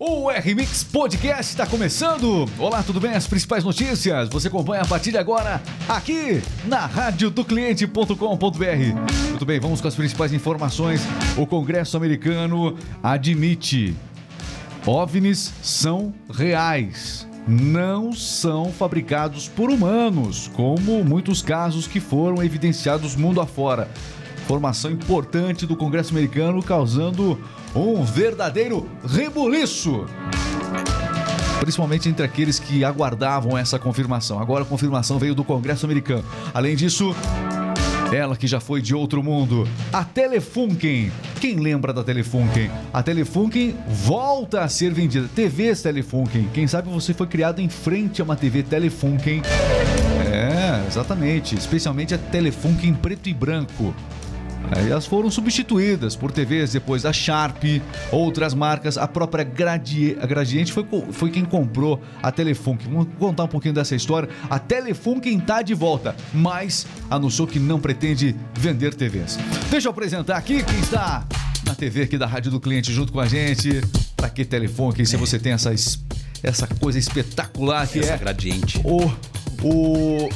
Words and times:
O 0.00 0.30
R-Mix 0.30 0.84
Podcast 0.84 1.50
está 1.50 1.66
começando. 1.66 2.48
Olá, 2.56 2.84
tudo 2.84 3.00
bem? 3.00 3.14
As 3.14 3.26
principais 3.26 3.64
notícias 3.64 4.28
você 4.28 4.46
acompanha 4.46 4.82
a 4.82 4.86
partir 4.86 5.10
de 5.10 5.18
agora 5.18 5.60
aqui 5.88 6.40
na 6.66 6.86
rádio 6.86 7.30
do 7.30 7.44
cliente.com.br. 7.44 8.14
Muito 9.30 9.44
bem, 9.44 9.58
vamos 9.58 9.80
com 9.80 9.88
as 9.88 9.96
principais 9.96 10.32
informações. 10.32 11.02
O 11.36 11.44
Congresso 11.44 11.96
americano 11.96 12.78
admite 13.02 13.96
OVNIs 14.86 15.52
são 15.64 16.14
reais. 16.32 17.26
Não 17.44 18.12
são 18.12 18.70
fabricados 18.70 19.48
por 19.48 19.68
humanos, 19.68 20.48
como 20.54 21.02
muitos 21.02 21.42
casos 21.42 21.88
que 21.88 21.98
foram 21.98 22.40
evidenciados 22.40 23.16
mundo 23.16 23.40
afora. 23.40 23.88
Informação 24.44 24.92
importante 24.92 25.66
do 25.66 25.76
Congresso 25.76 26.12
americano 26.12 26.62
causando 26.62 27.36
um 27.74 28.04
verdadeiro 28.04 28.88
rebuliço. 29.06 30.06
Principalmente 31.60 32.08
entre 32.08 32.24
aqueles 32.24 32.58
que 32.58 32.84
aguardavam 32.84 33.58
essa 33.58 33.78
confirmação. 33.78 34.38
Agora 34.38 34.62
a 34.62 34.66
confirmação 34.66 35.18
veio 35.18 35.34
do 35.34 35.44
Congresso 35.44 35.84
americano. 35.84 36.24
Além 36.54 36.76
disso, 36.76 37.14
ela 38.12 38.36
que 38.36 38.46
já 38.46 38.58
foi 38.60 38.80
de 38.80 38.94
outro 38.94 39.22
mundo, 39.22 39.68
a 39.92 40.04
Telefunken. 40.04 41.12
Quem 41.40 41.56
lembra 41.56 41.92
da 41.92 42.02
Telefunken? 42.02 42.70
A 42.92 43.02
Telefunken 43.02 43.76
volta 43.86 44.62
a 44.62 44.68
ser 44.68 44.92
vendida. 44.92 45.28
TVs 45.34 45.82
Telefunken. 45.82 46.48
Quem 46.54 46.66
sabe 46.66 46.88
você 46.88 47.12
foi 47.12 47.26
criado 47.26 47.60
em 47.60 47.68
frente 47.68 48.20
a 48.22 48.24
uma 48.24 48.36
TV 48.36 48.62
Telefunken. 48.62 49.42
É, 50.32 50.86
exatamente. 50.86 51.54
Especialmente 51.54 52.14
a 52.14 52.18
Telefunken 52.18 52.94
preto 52.94 53.28
e 53.28 53.34
branco. 53.34 53.94
Aí 54.70 54.90
elas 54.90 55.06
foram 55.06 55.30
substituídas 55.30 56.14
por 56.14 56.30
TVs 56.30 56.72
depois 56.72 57.02
da 57.02 57.12
Sharp, 57.12 57.62
outras 58.12 58.54
marcas, 58.54 58.98
a 58.98 59.08
própria 59.08 59.44
Gradi 59.44 60.16
a 60.20 60.26
Gradiente 60.26 60.72
foi, 60.72 60.86
foi 61.10 61.30
quem 61.30 61.44
comprou 61.44 62.00
a 62.22 62.30
Telefunk. 62.30 62.84
Vamos 62.86 63.08
contar 63.18 63.44
um 63.44 63.48
pouquinho 63.48 63.74
dessa 63.74 63.94
história. 63.94 64.28
A 64.48 64.58
Telefunk 64.58 65.28
está 65.28 65.62
de 65.62 65.74
volta, 65.74 66.14
mas 66.32 66.86
anunciou 67.10 67.46
que 67.46 67.58
não 67.58 67.80
pretende 67.80 68.36
vender 68.54 68.94
TVs. 68.94 69.38
Deixa 69.70 69.88
eu 69.88 69.92
apresentar 69.92 70.36
aqui 70.36 70.62
quem 70.62 70.80
está 70.80 71.26
na 71.64 71.74
TV 71.74 72.02
aqui 72.02 72.18
da 72.18 72.26
Rádio 72.26 72.50
do 72.50 72.60
Cliente 72.60 72.92
junto 72.92 73.12
com 73.12 73.20
a 73.20 73.26
gente. 73.26 73.80
Para 74.16 74.28
que 74.28 74.44
Telefunk 74.44 75.06
se 75.06 75.16
você 75.16 75.38
tem 75.38 75.52
essa, 75.52 75.72
essa 76.42 76.66
coisa 76.66 76.98
espetacular 76.98 77.86
que 77.86 78.00
essa 78.00 78.14
é 78.14 78.18
Gradiente. 78.18 78.80
o 78.84 79.10
o 79.62 80.28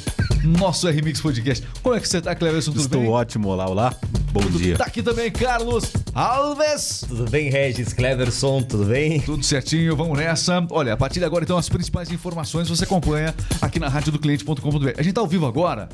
nosso 0.45 0.89
R-Mix 0.89 1.21
Podcast. 1.21 1.67
Como 1.83 1.95
é 1.95 2.01
que 2.01 2.09
você 2.09 2.21
tá, 2.21 2.35
Cleverson? 2.35 2.73
Tudo 2.73 2.81
Estou 2.83 3.01
bem? 3.01 3.11
ótimo. 3.11 3.49
Olá, 3.49 3.69
olá. 3.69 3.95
Bom 4.33 4.41
Tudo- 4.41 4.59
dia. 4.59 4.77
Tá 4.79 4.85
aqui 4.85 5.03
também 5.03 5.31
Carlos 5.31 5.93
Alves. 6.15 7.05
Tudo 7.07 7.31
bem, 7.31 7.51
Regis 7.51 7.93
Cleverson? 7.93 8.63
Tudo 8.63 8.87
bem? 8.87 9.21
Tudo 9.21 9.45
certinho, 9.45 9.95
vamos 9.95 10.17
nessa. 10.19 10.67
Olha, 10.71 10.95
a 10.95 10.97
partir 10.97 11.19
de 11.19 11.27
agora, 11.27 11.45
então, 11.45 11.59
as 11.59 11.69
principais 11.69 12.11
informações 12.11 12.69
você 12.69 12.85
acompanha 12.85 13.35
aqui 13.61 13.79
na 13.79 13.89
rádio 13.89 14.11
do 14.13 14.19
cliente.com.br. 14.19 14.93
A 14.97 15.03
gente 15.03 15.13
tá 15.15 15.21
ao 15.21 15.27
vivo 15.27 15.47
agora. 15.47 15.89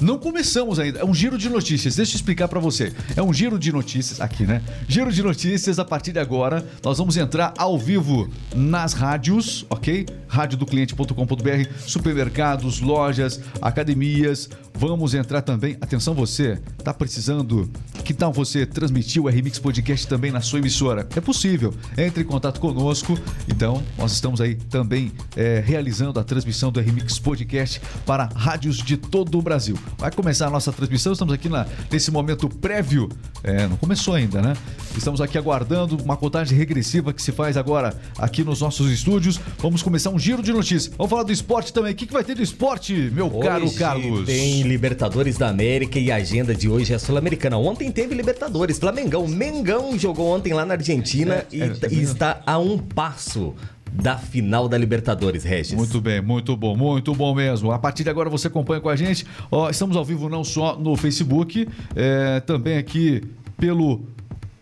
Não 0.00 0.18
começamos 0.18 0.80
ainda, 0.80 0.98
é 0.98 1.04
um 1.04 1.14
giro 1.14 1.38
de 1.38 1.48
notícias. 1.48 1.94
Deixa 1.94 2.12
eu 2.14 2.16
explicar 2.16 2.48
pra 2.48 2.58
você. 2.58 2.92
É 3.14 3.22
um 3.22 3.32
giro 3.32 3.56
de 3.56 3.70
notícias 3.70 4.20
aqui, 4.20 4.44
né? 4.44 4.60
Giro 4.88 5.12
de 5.12 5.22
notícias 5.22 5.78
a 5.78 5.84
partir 5.84 6.12
de 6.12 6.18
agora. 6.18 6.66
Nós 6.82 6.98
vamos 6.98 7.16
entrar 7.16 7.52
ao 7.56 7.78
vivo 7.78 8.28
nas 8.56 8.94
rádios, 8.94 9.64
ok? 9.70 10.06
Radiodocliente.com.br, 10.26 11.68
supermercados, 11.86 12.80
lojas, 12.80 13.38
academias. 13.60 14.48
Vamos 14.74 15.14
entrar 15.14 15.42
também. 15.42 15.76
Atenção, 15.80 16.14
você 16.14 16.58
tá 16.82 16.92
precisando? 16.92 17.70
Que 18.04 18.12
tal 18.12 18.32
você 18.32 18.66
transmitir 18.66 19.22
o 19.22 19.28
RMix 19.28 19.58
Podcast 19.58 20.06
também 20.08 20.32
na 20.32 20.40
sua 20.40 20.58
emissora? 20.58 21.06
É 21.14 21.20
possível. 21.20 21.72
Entre 21.96 22.22
em 22.22 22.26
contato 22.26 22.58
conosco. 22.60 23.16
Então, 23.48 23.82
nós 23.96 24.12
estamos 24.12 24.40
aí 24.40 24.54
também 24.56 25.12
é, 25.36 25.62
realizando 25.64 26.18
a 26.18 26.24
transmissão 26.24 26.72
do 26.72 26.80
RMix 26.80 27.18
Podcast 27.18 27.80
para 28.04 28.28
rádios 28.34 28.78
de 28.78 28.96
todo 28.96 29.38
o 29.38 29.42
Brasil. 29.42 29.78
Vai 29.98 30.10
começar 30.10 30.48
a 30.48 30.50
nossa 30.50 30.72
transmissão. 30.72 31.12
Estamos 31.12 31.32
aqui 31.32 31.48
na- 31.48 31.66
nesse 31.90 32.10
momento 32.10 32.48
prévio. 32.48 33.08
É, 33.44 33.66
não 33.66 33.76
começou 33.76 34.14
ainda, 34.14 34.40
né? 34.40 34.54
Estamos 34.96 35.20
aqui 35.20 35.36
aguardando 35.36 35.96
uma 36.02 36.16
contagem 36.16 36.56
regressiva 36.56 37.12
que 37.12 37.20
se 37.20 37.32
faz 37.32 37.56
agora 37.56 37.94
aqui 38.18 38.44
nos 38.44 38.60
nossos 38.60 38.90
estúdios. 38.92 39.40
Vamos 39.58 39.82
começar 39.82 40.10
um 40.10 40.18
giro 40.18 40.42
de 40.42 40.52
notícias. 40.52 40.92
Vamos 40.96 41.10
falar 41.10 41.22
do 41.24 41.32
esporte 41.32 41.72
também. 41.72 41.92
O 41.92 41.94
que, 41.94 42.06
que 42.06 42.12
vai 42.12 42.22
ter 42.22 42.36
do 42.36 42.42
esporte, 42.42 42.92
meu 43.12 43.30
caro 43.30 43.64
Hoje 43.64 43.74
Carlos? 43.76 44.26
Tem 44.26 44.62
Libertadores 44.62 45.36
da 45.38 45.48
América 45.48 45.98
e 45.98 46.12
a 46.12 46.16
agenda 46.16 46.54
de 46.54 46.68
hoje 46.68 46.92
é 46.94 46.98
Sul-Americana. 46.98 47.56
Ontem 47.56 47.90
teve 47.90 48.14
Libertadores. 48.14 48.78
Flamengão. 48.78 49.26
Mengão 49.26 49.98
jogou 49.98 50.28
ontem 50.28 50.52
lá 50.52 50.64
na 50.64 50.74
Argentina 50.74 51.34
É, 51.34 51.46
e, 51.50 51.62
é, 51.62 51.72
e 51.90 52.02
está 52.02 52.42
a 52.46 52.58
um 52.58 52.78
passo 52.78 53.54
da 53.92 54.16
final 54.16 54.68
da 54.68 54.78
Libertadores, 54.78 55.44
Regis. 55.44 55.74
Muito 55.74 56.00
bem, 56.00 56.22
muito 56.22 56.56
bom, 56.56 56.74
muito 56.74 57.14
bom 57.14 57.34
mesmo. 57.34 57.70
A 57.72 57.78
partir 57.78 58.04
de 58.04 58.10
agora 58.10 58.30
você 58.30 58.46
acompanha 58.46 58.80
com 58.80 58.88
a 58.88 58.96
gente. 58.96 59.26
Ó, 59.50 59.68
estamos 59.68 59.96
ao 59.96 60.04
vivo 60.04 60.28
não 60.28 60.42
só 60.42 60.78
no 60.78 60.96
Facebook, 60.96 61.68
é, 61.94 62.40
também 62.40 62.78
aqui 62.78 63.22
pelo 63.58 64.02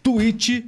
Twitch. 0.03 0.65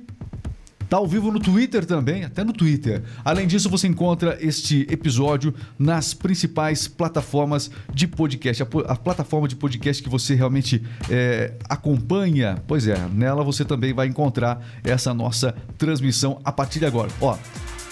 Tá 0.89 0.99
ao 0.99 1.07
vivo 1.07 1.33
no 1.33 1.41
Twitter 1.41 1.87
também, 1.87 2.23
até 2.23 2.45
no 2.45 2.53
Twitter. 2.53 3.03
Além 3.25 3.47
disso, 3.47 3.71
você 3.71 3.89
encontra 3.89 4.37
este 4.43 4.87
episódio 4.91 5.55
nas 5.79 6.13
principais 6.13 6.87
plataformas 6.87 7.71
de 7.95 8.07
podcast. 8.07 8.63
A, 8.63 8.67
a 8.89 8.95
plataforma 8.95 9.49
de 9.49 9.57
podcast 9.57 10.03
que 10.03 10.11
você 10.11 10.35
realmente 10.35 10.83
é, 11.09 11.55
acompanha, 11.67 12.63
pois 12.67 12.87
é, 12.87 13.09
nela 13.11 13.43
você 13.43 13.65
também 13.65 13.95
vai 13.95 14.07
encontrar 14.07 14.63
essa 14.85 15.15
nossa 15.15 15.55
transmissão 15.79 16.43
a 16.45 16.53
partir 16.53 16.79
de 16.79 16.85
agora. 16.85 17.11
Ó, 17.23 17.39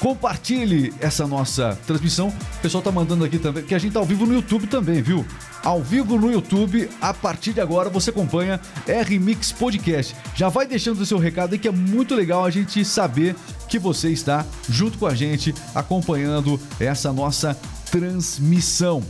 Compartilhe 0.00 0.94
essa 0.98 1.26
nossa 1.26 1.78
transmissão. 1.86 2.28
O 2.28 2.60
pessoal 2.62 2.82
tá 2.82 2.90
mandando 2.90 3.22
aqui 3.22 3.38
também, 3.38 3.62
que 3.62 3.74
a 3.74 3.78
gente 3.78 3.92
tá 3.92 4.00
ao 4.00 4.06
vivo 4.06 4.24
no 4.24 4.32
YouTube 4.32 4.66
também, 4.66 5.02
viu? 5.02 5.26
Ao 5.62 5.82
vivo 5.82 6.18
no 6.18 6.32
YouTube, 6.32 6.88
a 7.02 7.12
partir 7.12 7.52
de 7.52 7.60
agora 7.60 7.90
você 7.90 8.08
acompanha 8.08 8.58
R-Mix 8.86 9.52
Podcast. 9.52 10.16
Já 10.34 10.48
vai 10.48 10.66
deixando 10.66 11.00
o 11.00 11.06
seu 11.06 11.18
recado 11.18 11.52
aí 11.52 11.58
que 11.58 11.68
é 11.68 11.70
muito 11.70 12.14
legal 12.14 12.46
a 12.46 12.50
gente 12.50 12.82
saber 12.82 13.36
que 13.68 13.78
você 13.78 14.10
está 14.10 14.46
junto 14.70 14.96
com 14.96 15.06
a 15.06 15.14
gente 15.14 15.54
acompanhando 15.74 16.58
essa 16.80 17.12
nossa 17.12 17.54
transmissão. 17.90 19.04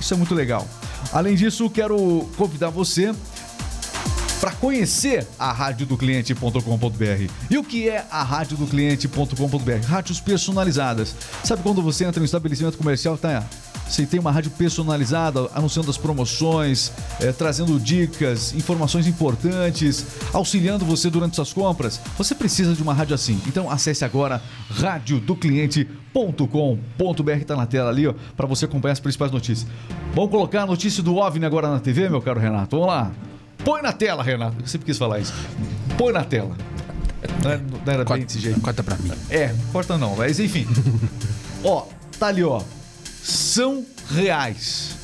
Isso 0.00 0.12
é 0.12 0.16
muito 0.16 0.34
legal. 0.34 0.68
Além 1.12 1.36
disso, 1.36 1.70
quero 1.70 2.28
convidar 2.36 2.70
você 2.70 3.14
para 4.42 4.50
conhecer 4.50 5.24
a 5.38 5.52
rádio 5.52 5.86
do 5.86 5.96
cliente.com.br. 5.96 7.30
E 7.48 7.58
o 7.58 7.62
que 7.62 7.88
é 7.88 8.04
a 8.10 8.24
rádio 8.24 8.56
do 8.56 8.66
cliente.com.br? 8.66 9.86
Rádios 9.86 10.18
personalizadas. 10.18 11.14
Sabe 11.44 11.62
quando 11.62 11.80
você 11.80 12.04
entra 12.04 12.18
no 12.18 12.24
estabelecimento 12.24 12.76
comercial, 12.76 13.16
tá? 13.16 13.44
Você 13.86 14.04
tem 14.04 14.18
uma 14.18 14.32
rádio 14.32 14.50
personalizada, 14.50 15.48
anunciando 15.54 15.88
as 15.88 15.96
promoções, 15.96 16.90
eh, 17.20 17.30
trazendo 17.30 17.78
dicas, 17.78 18.52
informações 18.52 19.06
importantes, 19.06 20.04
auxiliando 20.32 20.84
você 20.84 21.08
durante 21.08 21.36
suas 21.36 21.52
compras. 21.52 22.00
Você 22.18 22.34
precisa 22.34 22.74
de 22.74 22.82
uma 22.82 22.92
rádio 22.92 23.14
assim. 23.14 23.40
Então 23.46 23.70
acesse 23.70 24.04
agora 24.04 24.42
radiodocliente.com.br, 24.70 27.44
tá 27.46 27.54
na 27.54 27.66
tela 27.66 27.90
ali, 27.90 28.08
ó, 28.08 28.14
para 28.36 28.48
você 28.48 28.64
acompanhar 28.64 28.94
as 28.94 29.00
principais 29.00 29.30
notícias. 29.30 29.70
Vamos 30.12 30.32
colocar 30.32 30.62
a 30.62 30.66
notícia 30.66 31.00
do 31.00 31.14
OVNI 31.14 31.46
agora 31.46 31.70
na 31.70 31.78
TV, 31.78 32.08
meu 32.08 32.20
caro 32.20 32.40
Renato? 32.40 32.76
Vamos 32.76 32.92
lá. 32.92 33.12
Põe 33.64 33.82
na 33.82 33.92
tela, 33.92 34.22
Renato. 34.22 34.56
Eu 34.60 34.66
sempre 34.66 34.86
quis 34.86 34.98
falar 34.98 35.20
isso. 35.20 35.32
Põe 35.96 36.12
na 36.12 36.24
tela. 36.24 36.56
Não 37.42 37.50
era, 37.50 37.62
não 37.86 37.92
era 37.92 38.04
bem 38.04 38.24
desse 38.24 38.38
jeito. 38.38 38.60
Corta 38.60 38.82
pra 38.82 38.96
mim. 38.96 39.12
É, 39.30 39.54
corta 39.72 39.96
não, 39.96 40.16
mas 40.16 40.40
enfim. 40.40 40.66
ó, 41.62 41.86
tá 42.18 42.26
ali, 42.28 42.42
ó. 42.42 42.60
São 43.22 43.84
reais. 44.10 44.96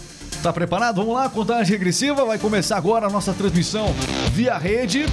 Tá 0.42 0.52
preparado? 0.52 0.96
Vamos 0.96 1.14
lá, 1.14 1.28
contagem 1.28 1.72
regressiva. 1.72 2.24
Vai 2.24 2.38
começar 2.38 2.76
agora 2.76 3.06
a 3.06 3.10
nossa 3.10 3.32
transmissão 3.32 3.94
via 4.32 4.56
rede. 4.56 5.06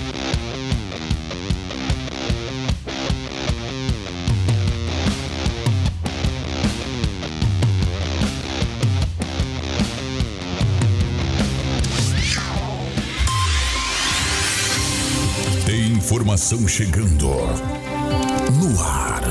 Informação 16.06 16.68
chegando 16.68 17.26
no 18.62 18.80
ar. 18.80 19.24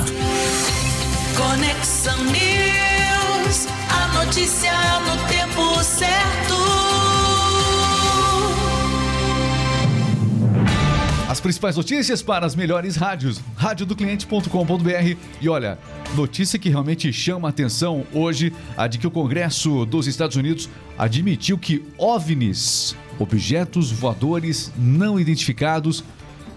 Conexão 1.36 2.18
News, 2.24 3.68
a 3.88 4.24
notícia 4.24 4.72
no 5.02 5.28
tempo 5.28 5.84
certo. 5.84 6.54
As 11.28 11.40
principais 11.40 11.76
notícias 11.76 12.22
para 12.22 12.44
as 12.44 12.56
melhores 12.56 12.96
rádios. 12.96 13.40
Radiodocliente.com.br. 13.54 15.16
E 15.40 15.48
olha, 15.48 15.78
notícia 16.16 16.58
que 16.58 16.70
realmente 16.70 17.12
chama 17.12 17.46
a 17.46 17.50
atenção 17.50 18.04
hoje, 18.12 18.52
a 18.76 18.88
de 18.88 18.98
que 18.98 19.06
o 19.06 19.12
Congresso 19.12 19.86
dos 19.86 20.08
Estados 20.08 20.34
Unidos 20.34 20.68
admitiu 20.98 21.56
que 21.56 21.84
OVNIs, 21.96 22.96
objetos 23.20 23.92
voadores 23.92 24.72
não 24.76 25.20
identificados, 25.20 26.02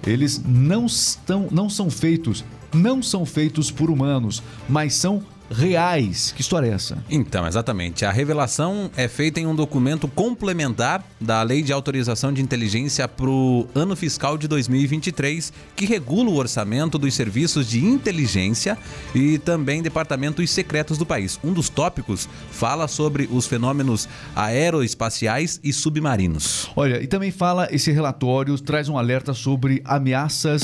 eles 0.07 0.42
não, 0.45 0.86
estão, 0.86 1.48
não 1.51 1.69
são 1.69 1.89
feitos 1.89 2.44
não 2.74 3.01
são 3.01 3.25
feitos 3.25 3.71
por 3.71 3.89
humanos, 3.89 4.44
mas 4.68 4.94
são 4.94 5.24
reais. 5.49 6.33
Que 6.35 6.41
história 6.41 6.67
é 6.67 6.73
essa? 6.73 7.03
Então, 7.09 7.47
exatamente. 7.47 8.05
A 8.05 8.11
revelação 8.11 8.91
é 8.95 9.07
feita 9.07 9.39
em 9.39 9.45
um 9.45 9.55
documento 9.55 10.07
complementar 10.07 11.03
da 11.19 11.41
Lei 11.44 11.61
de 11.61 11.73
Autorização 11.73 12.31
de 12.31 12.41
Inteligência 12.41 13.07
para 13.07 13.29
o 13.29 13.67
ano 13.73 13.95
fiscal 13.95 14.38
de 14.38 14.47
2023, 14.47 15.53
que 15.75 15.85
regula 15.85 16.29
o 16.29 16.35
orçamento 16.35 16.97
dos 16.97 17.13
serviços 17.13 17.67
de 17.69 17.83
inteligência 17.83 18.77
e 19.13 19.38
também 19.38 19.81
departamentos 19.81 20.49
secretos 20.49 20.97
do 20.97 21.05
país. 21.05 21.39
Um 21.44 21.53
dos 21.53 21.69
tópicos 21.69 22.27
fala 22.51 22.88
sobre 22.88 23.27
os 23.31 23.47
fenômenos 23.47 24.07
aeroespaciais 24.35 25.59
e 25.63 25.71
submarinos. 25.71 26.69
Olha, 26.75 27.01
e 27.01 27.07
também 27.07 27.31
fala, 27.31 27.67
esse 27.71 27.91
relatório 27.91 28.59
traz 28.59 28.89
um 28.89 28.97
alerta 28.97 29.33
sobre 29.33 29.81
ameaças 29.85 30.63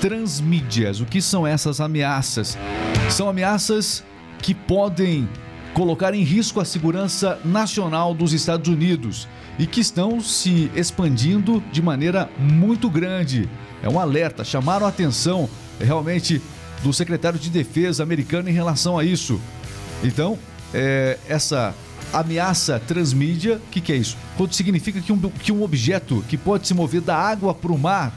transmídias. 0.00 1.00
O 1.00 1.06
que 1.06 1.22
são 1.22 1.46
essas 1.46 1.80
ameaças? 1.80 2.58
São 3.10 3.28
ameaças 3.28 4.02
que 4.44 4.52
podem 4.52 5.26
colocar 5.72 6.12
em 6.12 6.22
risco 6.22 6.60
a 6.60 6.66
segurança 6.66 7.40
nacional 7.42 8.12
dos 8.12 8.34
Estados 8.34 8.68
Unidos 8.68 9.26
e 9.58 9.66
que 9.66 9.80
estão 9.80 10.20
se 10.20 10.70
expandindo 10.76 11.64
de 11.72 11.80
maneira 11.80 12.28
muito 12.38 12.90
grande. 12.90 13.48
É 13.82 13.88
um 13.88 13.98
alerta, 13.98 14.44
chamaram 14.44 14.84
a 14.84 14.90
atenção 14.90 15.48
realmente 15.80 16.42
do 16.82 16.92
secretário 16.92 17.38
de 17.38 17.48
Defesa 17.48 18.02
americano 18.02 18.50
em 18.50 18.52
relação 18.52 18.98
a 18.98 19.04
isso. 19.04 19.40
Então, 20.02 20.38
é, 20.74 21.18
essa 21.26 21.74
ameaça 22.12 22.78
transmídia, 22.78 23.56
o 23.56 23.70
que, 23.70 23.80
que 23.80 23.94
é 23.94 23.96
isso? 23.96 24.14
Quando 24.36 24.52
significa 24.52 25.00
que 25.00 25.10
um, 25.10 25.18
que 25.18 25.52
um 25.52 25.62
objeto 25.62 26.22
que 26.28 26.36
pode 26.36 26.68
se 26.68 26.74
mover 26.74 27.00
da 27.00 27.16
água 27.16 27.54
para 27.54 27.72
o 27.72 27.78
mar 27.78 28.12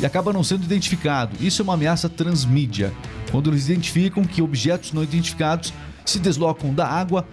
e 0.00 0.06
acaba 0.06 0.32
não 0.32 0.42
sendo 0.42 0.64
identificado. 0.64 1.36
Isso 1.40 1.62
é 1.62 1.64
uma 1.64 1.74
ameaça 1.74 2.08
transmídia, 2.08 2.92
quando 3.30 3.50
eles 3.50 3.68
identificam 3.68 4.24
que 4.24 4.42
objetos 4.42 4.92
não 4.92 5.02
identificados 5.02 5.72
se 6.04 6.18
deslocam 6.18 6.74
da 6.74 6.86
água 6.86 7.26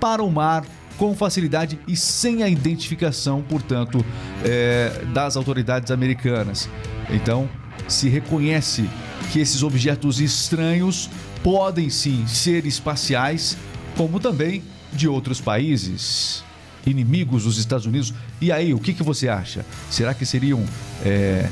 para 0.00 0.22
o 0.22 0.30
mar 0.30 0.64
com 0.96 1.14
facilidade 1.14 1.78
e 1.86 1.96
sem 1.96 2.42
a 2.42 2.48
identificação, 2.48 3.42
portanto, 3.42 4.04
é, 4.44 5.04
das 5.12 5.36
autoridades 5.36 5.90
americanas. 5.90 6.68
Então, 7.10 7.48
se 7.86 8.08
reconhece 8.08 8.88
que 9.32 9.40
esses 9.40 9.62
objetos 9.62 10.20
estranhos 10.20 11.10
podem 11.42 11.90
sim 11.90 12.26
ser 12.26 12.66
espaciais, 12.66 13.56
como 13.96 14.18
também 14.18 14.62
de 14.92 15.06
outros 15.06 15.40
países 15.40 16.42
inimigos 16.86 17.44
dos 17.44 17.58
Estados 17.58 17.86
Unidos. 17.86 18.14
E 18.40 18.50
aí, 18.50 18.72
o 18.72 18.78
que, 18.78 18.94
que 18.94 19.02
você 19.02 19.28
acha? 19.28 19.64
Será 19.90 20.14
que 20.14 20.24
seriam 20.24 20.64
é, 21.04 21.48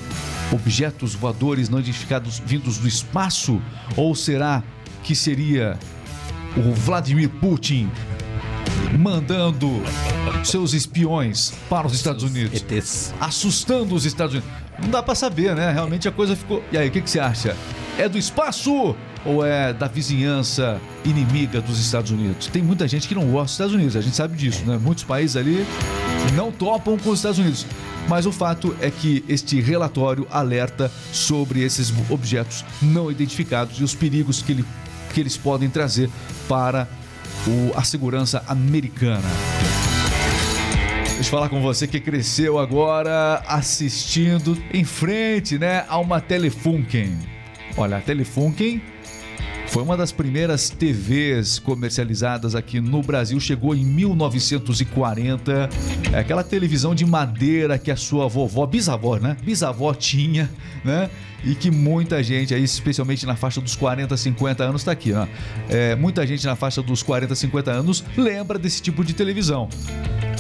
objetos 0.55 1.15
voadores 1.15 1.69
não 1.69 1.81
identificados 1.81 2.39
vindos 2.45 2.79
do 2.79 2.89
espaço? 2.89 3.61
Ou 3.97 4.15
será 4.15 4.63
que 5.03 5.15
seria 5.15 5.79
o 6.57 6.73
Vladimir 6.73 7.29
Putin 7.29 7.91
mandando 8.99 9.83
seus 10.45 10.73
espiões 10.73 11.53
para 11.69 11.87
os 11.87 11.95
Estados 11.95 12.23
Unidos? 12.23 12.63
ETs. 12.63 13.13
Assustando 13.21 13.95
os 13.95 14.05
Estados 14.05 14.35
Unidos. 14.35 14.53
Não 14.81 14.91
dá 14.91 15.03
para 15.03 15.15
saber, 15.15 15.55
né? 15.55 15.73
Realmente 15.73 16.09
a 16.09 16.13
coisa 16.13 16.35
ficou. 16.35 16.63
E 16.73 16.79
aí, 16.79 16.89
o 16.89 16.91
que, 16.91 17.01
que 17.01 17.11
você 17.11 17.21
acha? 17.21 17.57
É 17.99 18.09
do 18.09 18.19
espaço 18.19 18.97
ou 19.25 19.47
é 19.47 19.73
da 19.73 19.87
vizinhança 19.87 20.81
inimiga 21.05 21.61
dos 21.61 21.79
Estados 21.79 22.11
Unidos? 22.11 22.49
Tem 22.49 22.63
muita 22.63 22.87
gente 22.89 23.07
que 23.07 23.15
não 23.15 23.31
gosta 23.31 23.45
dos 23.45 23.53
Estados 23.53 23.75
Unidos, 23.75 23.97
a 23.97 24.01
gente 24.01 24.17
sabe 24.17 24.37
disso, 24.37 24.65
né? 24.65 24.79
Muitos 24.83 25.05
países 25.05 25.37
ali 25.37 25.65
não 26.35 26.51
topam 26.51 26.99
com 26.99 27.11
os 27.11 27.21
Estados 27.21 27.39
Unidos. 27.39 27.67
Mas 28.09 28.27
o 28.27 28.33
fato 28.33 28.77
é 28.81 28.91
que 28.91 29.25
este 29.29 29.61
relatório 29.61 30.27
alerta 30.31 30.91
sobre 31.13 31.63
esses 31.63 31.93
objetos 32.11 32.65
não 32.83 33.11
identificados 33.11 33.79
e 33.81 33.85
os 33.85 33.95
perigos 33.95 34.43
que, 34.43 34.53
ele, 34.53 34.65
que 35.13 35.21
eles 35.21 35.37
podem 35.37 35.71
trazer 35.71 36.11
para 36.49 36.89
o, 37.47 37.77
a 37.77 37.83
segurança 37.83 38.45
americana. 38.47 39.29
Deixa 41.15 41.29
eu 41.29 41.31
falar 41.31 41.49
com 41.49 41.63
você 41.63 41.87
que 41.87 42.01
cresceu 42.01 42.59
agora 42.59 43.43
assistindo 43.47 44.59
em 44.73 44.85
frente, 44.85 45.59
né, 45.59 45.85
a 45.89 45.99
uma 45.99 46.21
Telefunken. 46.21 47.17
Olha, 47.77 47.97
a 47.97 48.01
Telefunken 48.01 48.83
foi 49.75 49.83
uma 49.83 49.97
das 49.97 50.13
primeiras 50.13 50.71
TVs 50.71 51.59
comercializadas 51.59 52.55
aqui 52.55 52.81
no 52.81 53.03
Brasil, 53.03 53.41
chegou 53.41 53.75
em 53.75 53.85
1940. 53.85 55.69
É 56.13 56.19
aquela 56.21 56.45
televisão 56.45 56.95
de 56.95 57.05
madeira 57.05 57.77
que 57.77 57.91
a 57.91 57.97
sua 57.97 58.29
vovó, 58.29 58.65
bisavó, 58.67 59.17
né? 59.17 59.37
Bisavó 59.43 59.93
tinha, 59.93 60.49
né? 60.85 61.11
E 61.43 61.57
que 61.57 61.73
muita 61.73 62.23
gente 62.23 62.55
aí, 62.55 62.63
especialmente 62.63 63.27
na 63.27 63.35
faixa 63.35 63.61
dos 63.61 63.75
40, 63.75 64.17
50 64.17 64.63
anos, 64.63 64.85
tá 64.85 64.93
aqui, 64.93 65.13
ó. 65.13 65.27
É, 65.69 65.97
muita 65.97 66.25
gente 66.25 66.47
na 66.47 66.55
faixa 66.55 66.81
dos 66.81 67.03
40, 67.03 67.35
50 67.35 67.73
anos 67.73 68.05
lembra 68.17 68.61
desse 68.61 68.81
tipo 68.81 69.03
de 69.05 69.13
televisão. 69.13 69.69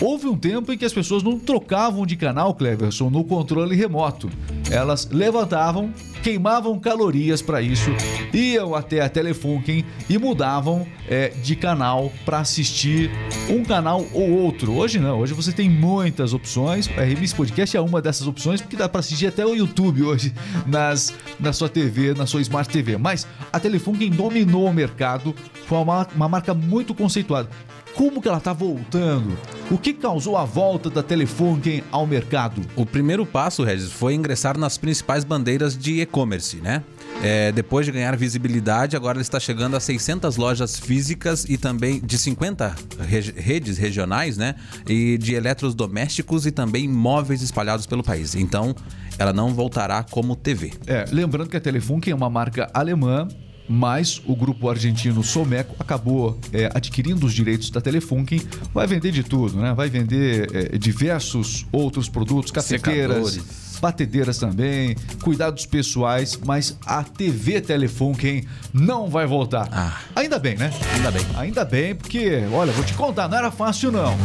Houve 0.00 0.28
um 0.28 0.36
tempo 0.36 0.72
em 0.72 0.78
que 0.78 0.84
as 0.84 0.92
pessoas 0.92 1.24
não 1.24 1.40
trocavam 1.40 2.06
de 2.06 2.14
canal, 2.14 2.54
Cleverson, 2.54 3.10
no 3.10 3.24
controle 3.24 3.74
remoto. 3.74 4.30
Elas 4.70 5.08
levantavam, 5.10 5.92
queimavam 6.24 6.80
calorias 6.80 7.42
para 7.42 7.60
isso, 7.60 7.90
iam 8.32 8.74
até 8.74 9.02
a 9.02 9.10
Telefunken 9.10 9.84
e 10.08 10.16
mudavam 10.16 10.86
é, 11.06 11.28
de 11.28 11.54
canal 11.54 12.10
para 12.24 12.38
assistir 12.38 13.10
um 13.50 13.62
canal 13.62 14.06
ou 14.14 14.30
outro. 14.30 14.72
Hoje 14.72 14.98
não, 14.98 15.18
hoje 15.20 15.34
você 15.34 15.52
tem 15.52 15.68
muitas 15.68 16.32
opções. 16.32 16.88
A 16.96 17.02
revista 17.02 17.36
podcast 17.36 17.76
é 17.76 17.80
uma 17.80 18.00
dessas 18.00 18.26
opções 18.26 18.62
porque 18.62 18.74
dá 18.74 18.88
para 18.88 19.00
assistir 19.00 19.26
até 19.26 19.44
o 19.44 19.54
YouTube 19.54 20.02
hoje 20.02 20.32
nas, 20.66 21.12
na 21.38 21.52
sua 21.52 21.68
TV, 21.68 22.14
na 22.14 22.24
sua 22.24 22.40
Smart 22.40 22.70
TV. 22.70 22.96
Mas 22.96 23.26
a 23.52 23.60
Telefunken 23.60 24.08
dominou 24.08 24.66
o 24.66 24.72
mercado, 24.72 25.34
foi 25.66 25.76
uma, 25.76 26.08
uma 26.16 26.28
marca 26.28 26.54
muito 26.54 26.94
conceituada. 26.94 27.50
Como 27.94 28.20
que 28.20 28.26
ela 28.26 28.38
está 28.38 28.52
voltando? 28.52 29.38
O 29.70 29.78
que 29.78 29.92
causou 29.92 30.36
a 30.36 30.44
volta 30.44 30.90
da 30.90 31.00
Telefunken 31.00 31.84
ao 31.92 32.04
mercado? 32.04 32.60
O 32.74 32.84
primeiro 32.84 33.24
passo, 33.24 33.62
Regis, 33.62 33.92
foi 33.92 34.14
ingressar 34.14 34.58
nas 34.58 34.76
principais 34.76 35.22
bandeiras 35.22 35.78
de 35.78 36.00
e-commerce, 36.14 36.56
né? 36.58 36.82
É, 37.22 37.50
depois 37.50 37.84
de 37.86 37.92
ganhar 37.92 38.16
visibilidade, 38.16 38.96
agora 38.96 39.16
ele 39.16 39.22
está 39.22 39.40
chegando 39.40 39.76
a 39.76 39.80
600 39.80 40.36
lojas 40.36 40.78
físicas 40.78 41.44
e 41.48 41.56
também 41.56 42.00
de 42.00 42.16
50 42.16 42.74
reg 43.00 43.34
redes 43.36 43.78
regionais, 43.78 44.36
né? 44.36 44.54
E 44.88 45.18
de 45.18 45.34
eletrodomésticos 45.34 46.46
e 46.46 46.52
também 46.52 46.88
móveis 46.88 47.42
espalhados 47.42 47.86
pelo 47.86 48.02
país. 48.02 48.34
Então, 48.34 48.74
ela 49.18 49.32
não 49.32 49.52
voltará 49.52 50.04
como 50.04 50.36
TV. 50.36 50.72
É, 50.86 51.04
lembrando 51.10 51.48
que 51.48 51.56
a 51.56 51.60
Telefunken 51.60 52.12
é 52.12 52.16
uma 52.16 52.30
marca 52.30 52.70
alemã 52.72 53.26
mas 53.66 54.20
o 54.26 54.36
grupo 54.36 54.68
argentino 54.68 55.22
Someco 55.22 55.74
acabou 55.78 56.38
é, 56.52 56.70
adquirindo 56.74 57.24
os 57.24 57.32
direitos 57.32 57.70
da 57.70 57.80
Telefunken, 57.80 58.42
vai 58.74 58.86
vender 58.86 59.10
de 59.10 59.22
tudo, 59.22 59.56
né? 59.56 59.72
Vai 59.72 59.88
vender 59.88 60.50
é, 60.54 60.76
diversos 60.76 61.66
outros 61.72 62.06
produtos, 62.06 62.50
cafeteiras, 62.50 63.30
Secadores. 63.30 63.63
Batedeiras 63.84 64.38
também, 64.38 64.96
cuidados 65.20 65.66
pessoais, 65.66 66.38
mas 66.42 66.74
a 66.86 67.04
TV 67.04 67.60
Telefunken 67.60 68.46
não 68.72 69.10
vai 69.10 69.26
voltar. 69.26 69.68
Ah. 69.70 69.98
Ainda 70.16 70.38
bem, 70.38 70.56
né? 70.56 70.72
Ainda 70.94 71.10
bem. 71.10 71.26
Ainda 71.36 71.64
bem, 71.66 71.94
porque, 71.94 72.44
olha, 72.50 72.72
vou 72.72 72.82
te 72.82 72.94
contar, 72.94 73.28
não 73.28 73.36
era 73.36 73.50
fácil 73.50 73.92
não. 73.92 74.16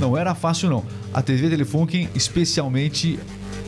Não 0.00 0.18
era 0.18 0.34
fácil 0.34 0.68
não. 0.68 0.84
A 1.14 1.22
TV 1.22 1.48
Telefunken, 1.48 2.08
especialmente 2.16 3.16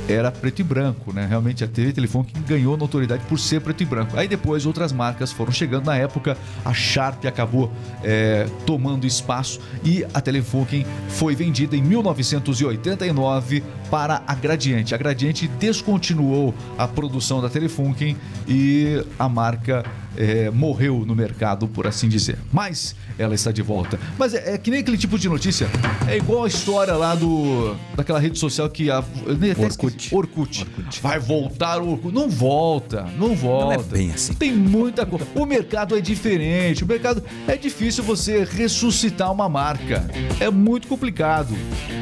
era 0.09 0.31
preto 0.31 0.61
e 0.61 0.63
branco, 0.63 1.13
né? 1.13 1.27
Realmente 1.27 1.63
a 1.63 1.69
TV 1.69 1.93
Telefunken 1.93 2.43
ganhou 2.47 2.77
notoriedade 2.77 3.23
por 3.29 3.39
ser 3.39 3.61
preto 3.61 3.83
e 3.83 3.87
branco. 3.87 4.17
Aí 4.17 4.27
depois 4.27 4.65
outras 4.65 4.93
marcas 4.93 5.31
foram 5.31 5.53
chegando 5.53 5.87
na 5.87 5.97
época, 5.97 6.37
a 6.65 6.73
Sharp 6.73 7.25
acabou 7.27 7.71
é, 8.03 8.47
tomando 8.65 9.07
espaço 9.07 9.61
e 9.85 10.05
a 10.15 10.21
Telefunken 10.21 10.87
foi 11.09 11.35
vendida 11.35 11.77
em 11.77 11.83
1989 11.83 13.63
para 13.91 14.23
a 14.27 14.35
Gradiente. 14.35 14.95
A 14.95 14.99
Gradiente 14.99 15.47
descontinuou 15.47 16.55
a 16.79 16.89
produção 16.89 17.41
da 17.41 17.49
Telefunken 17.49 18.17
e 18.47 19.05
a 19.19 19.29
marca 19.29 19.85
é, 20.19 20.51
morreu 20.51 21.05
no 21.07 21.15
mercado, 21.15 21.69
por 21.69 21.87
assim 21.87 22.09
dizer. 22.09 22.37
Mas 22.53 22.97
ela 23.17 23.35
está 23.35 23.53
de 23.53 23.63
volta. 23.63 23.99
Mas 24.19 24.35
é, 24.35 24.55
é 24.55 24.59
que 24.59 24.69
nem 24.69 24.81
aquele 24.81 24.99
tipo 24.99 25.17
de 25.17 25.29
notícia. 25.29 25.69
É 26.09 26.17
igual 26.17 26.45
a 26.45 26.49
história 26.49 26.95
lá 26.95 27.15
do 27.15 27.77
daquela 27.95 28.19
rede 28.19 28.37
social 28.37 28.69
que 28.69 28.91
a 28.91 28.99
Orkut. 28.99 29.87
esqueci. 29.87 30.15
Orkut. 30.15 30.67
Vai 31.01 31.21
voltar 31.21 31.81
o 31.81 31.93
Orkut. 31.93 32.13
Não 32.13 32.29
volta, 32.29 33.07
não 33.17 33.35
volta. 33.37 33.79
bem 33.85 34.11
assim. 34.11 34.35
Tem 34.35 34.53
muita 34.53 35.07
coisa. 35.07 35.25
O 35.37 35.47
mercado 35.47 35.97
é 35.97 36.01
diferente. 36.01 36.83
O 36.83 36.87
mercado 36.87 37.23
é 37.47 37.57
difícil 37.57 38.03
você 38.03 38.45
ressuscitar 38.45 39.33
uma 39.33 39.49
marca. 39.49 40.05
É 40.41 40.51
muito 40.51 40.89
complicado. 40.89 41.55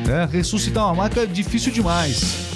Né? 0.06 0.26
Ressuscitar 0.32 0.86
uma 0.86 0.94
marca 0.94 1.20
é 1.20 1.26
difícil 1.26 1.70
demais. 1.70 2.55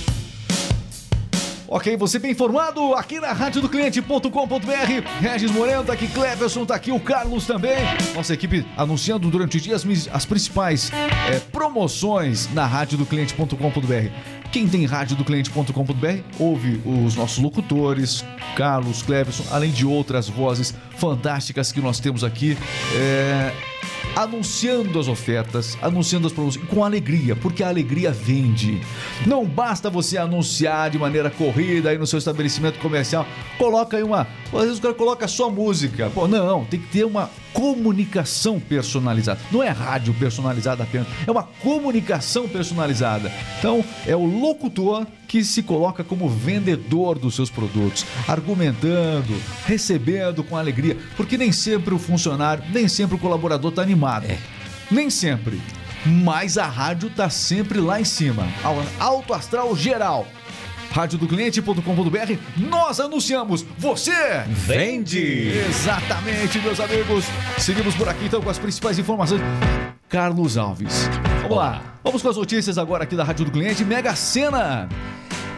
Ok, 1.72 1.96
você 1.96 2.18
bem 2.18 2.32
informado 2.32 2.96
aqui 2.96 3.20
na 3.20 3.32
rádio 3.32 3.62
do 3.62 3.68
cliente.com.br. 3.68 5.20
Regis 5.20 5.52
Moreno 5.52 5.84
tá 5.84 5.92
aqui, 5.92 6.08
Cleverson 6.08 6.66
tá 6.66 6.74
aqui, 6.74 6.90
o 6.90 6.98
Carlos 6.98 7.46
também. 7.46 7.78
Nossa 8.12 8.34
equipe 8.34 8.66
anunciando 8.76 9.30
durante 9.30 9.56
o 9.56 9.60
dia 9.60 9.76
as, 9.76 9.84
as 10.12 10.26
principais 10.26 10.90
é, 11.30 11.38
promoções 11.52 12.52
na 12.52 12.66
rádio 12.66 12.98
do 12.98 13.06
cliente.com.br. 13.06 14.10
Quem 14.50 14.66
tem 14.66 14.84
rádio 14.84 15.14
do 15.14 15.24
cliente.com.br 15.24 16.24
ouve 16.40 16.82
os 16.84 17.14
nossos 17.14 17.38
locutores, 17.38 18.24
Carlos, 18.56 19.00
Cleverson, 19.02 19.44
além 19.52 19.70
de 19.70 19.86
outras 19.86 20.28
vozes 20.28 20.74
fantásticas 20.96 21.70
que 21.70 21.80
nós 21.80 22.00
temos 22.00 22.24
aqui. 22.24 22.58
É, 22.96 23.52
anunciando 24.16 24.98
as 24.98 25.08
ofertas, 25.08 25.78
anunciando 25.80 26.26
as 26.26 26.32
promoções 26.32 26.64
com 26.66 26.84
alegria, 26.84 27.36
porque 27.36 27.62
a 27.62 27.68
alegria 27.68 28.10
vende. 28.12 28.80
Não 29.26 29.44
basta 29.44 29.88
você 29.88 30.18
anunciar 30.18 30.90
de 30.90 30.98
maneira 30.98 31.30
corrida 31.30 31.90
aí 31.90 31.98
no 31.98 32.06
seu 32.06 32.18
estabelecimento 32.18 32.78
comercial, 32.78 33.26
coloca 33.58 33.96
aí 33.96 34.02
uma, 34.02 34.26
às 34.52 34.62
vezes 34.62 34.78
o 34.78 34.82
cara 34.82 34.94
coloca 34.94 35.28
só 35.28 35.50
música. 35.50 36.10
Pô, 36.10 36.26
não, 36.26 36.64
tem 36.64 36.80
que 36.80 36.88
ter 36.88 37.04
uma 37.04 37.30
comunicação 37.52 38.60
personalizada. 38.60 39.40
Não 39.50 39.62
é 39.62 39.68
rádio 39.68 40.14
personalizada 40.14 40.82
apenas, 40.82 41.08
é 41.26 41.30
uma 41.30 41.42
comunicação 41.42 42.48
personalizada. 42.48 43.32
Então, 43.58 43.84
é 44.06 44.14
o 44.14 44.24
locutor 44.24 45.06
que 45.30 45.44
se 45.44 45.62
coloca 45.62 46.02
como 46.02 46.28
vendedor 46.28 47.16
dos 47.16 47.36
seus 47.36 47.48
produtos, 47.48 48.04
argumentando, 48.26 49.32
recebendo 49.64 50.42
com 50.42 50.56
alegria, 50.56 50.98
porque 51.16 51.38
nem 51.38 51.52
sempre 51.52 51.94
o 51.94 52.00
funcionário, 52.00 52.64
nem 52.72 52.88
sempre 52.88 53.14
o 53.14 53.18
colaborador 53.18 53.70
está 53.70 53.80
animado. 53.80 54.26
Nem 54.90 55.08
sempre. 55.08 55.62
Mas 56.04 56.58
a 56.58 56.66
rádio 56.66 57.08
está 57.08 57.30
sempre 57.30 57.78
lá 57.78 58.00
em 58.00 58.04
cima. 58.04 58.44
Alto 58.98 59.32
astral 59.32 59.76
geral. 59.76 60.26
Radiodocliente.com.br, 60.90 62.32
nós 62.56 62.98
anunciamos, 62.98 63.64
você 63.78 64.42
Vende! 64.48 65.52
Exatamente, 65.68 66.58
meus 66.58 66.80
amigos. 66.80 67.24
Seguimos 67.56 67.94
por 67.94 68.08
aqui 68.08 68.24
então 68.24 68.42
com 68.42 68.50
as 68.50 68.58
principais 68.58 68.98
informações. 68.98 69.40
Carlos 70.08 70.56
Alves. 70.56 71.08
Vamos 71.50 71.64
lá. 71.64 71.82
Vamos 72.04 72.22
com 72.22 72.28
as 72.28 72.36
notícias 72.36 72.78
agora 72.78 73.02
aqui 73.02 73.16
da 73.16 73.24
Rádio 73.24 73.44
do 73.44 73.50
Cliente. 73.50 73.84
Mega 73.84 74.14
Sena. 74.14 74.88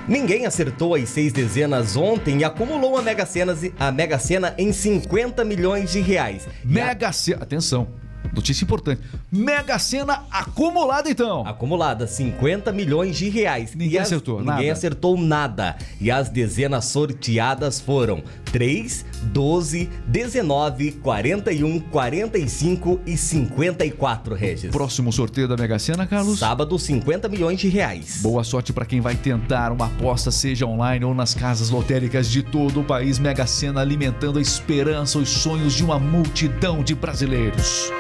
Ninguém 0.09 0.47
acertou 0.47 0.95
as 0.95 1.07
seis 1.11 1.35
dezenas 1.35 1.97
ontem 1.97 2.39
e 2.39 2.45
acumulou 2.45 2.97
a 2.97 3.03
Mega 3.03 3.27
Sena, 3.27 3.55
a 3.79 3.93
Mega 3.93 4.19
Sena 4.19 4.55
em 4.57 4.73
50 4.73 5.45
milhões 5.45 5.93
de 5.93 6.01
reais. 6.01 6.49
Mega 6.65 7.13
Sena. 7.13 7.43
Atenção. 7.43 7.89
Notícia 8.35 8.65
importante. 8.65 9.03
Mega 9.31 9.79
Sena 9.79 10.25
acumulada 10.31 11.11
então. 11.11 11.47
Acumulada 11.47 12.07
50 12.07 12.73
milhões 12.73 13.15
de 13.19 13.29
reais. 13.29 13.75
Ninguém 13.75 13.93
E 13.93 13.99
as- 13.99 14.07
acertou 14.07 14.39
Ninguém 14.39 14.55
nada. 14.69 14.73
acertou 14.73 15.19
nada. 15.21 15.77
E 16.01 16.11
as 16.11 16.31
dezenas 16.31 16.87
sorteadas 16.87 17.79
foram 17.81 18.23
3, 18.53 19.05
12, 19.23 19.91
19, 20.07 20.93
41, 20.93 21.81
45 21.81 23.01
e 23.07 23.17
54, 23.17 24.35
Regis. 24.35 24.71
Próximo 24.71 25.11
sorteio 25.13 25.49
da 25.49 25.57
Mega 25.57 25.79
Sena, 25.79 26.07
Carlos. 26.07 26.39
Sábado, 26.39 26.79
50 26.79 27.29
milhões 27.29 27.59
de 27.59 27.69
reais. 27.69 28.21
Boa 28.23 28.45
sorte 28.45 28.73
para 28.73 28.85
quem 28.85 29.01
vai 29.01 29.15
tentar 29.15 29.73
uma 29.73 29.87
aposta, 29.87 30.31
seja 30.31 30.67
online 30.67 31.05
ou 31.05 31.15
nas 31.15 31.35
casas 31.35 31.71
lotéricas 31.71 32.31
de 32.31 32.43
todo 32.43 32.81
o 32.81 32.85
país. 32.85 33.19
Mega 33.19 33.47
Sena 33.47 33.81
alimentando 33.81 34.39
a 34.39 34.43
esperança, 34.43 35.19
os 35.19 35.31
sonhos 35.31 35.73
de 35.73 35.83
uma 35.83 35.99
multidão 35.99 36.83
de 36.85 36.95
brasileiros. 36.95 37.91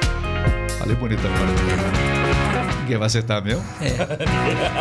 Falei 0.79 0.95
bonito 0.97 1.23
agora. 1.27 2.13
Ninguém 2.83 2.99
vai 2.99 3.07
acertar 3.07 3.43
mesmo? 3.43 3.65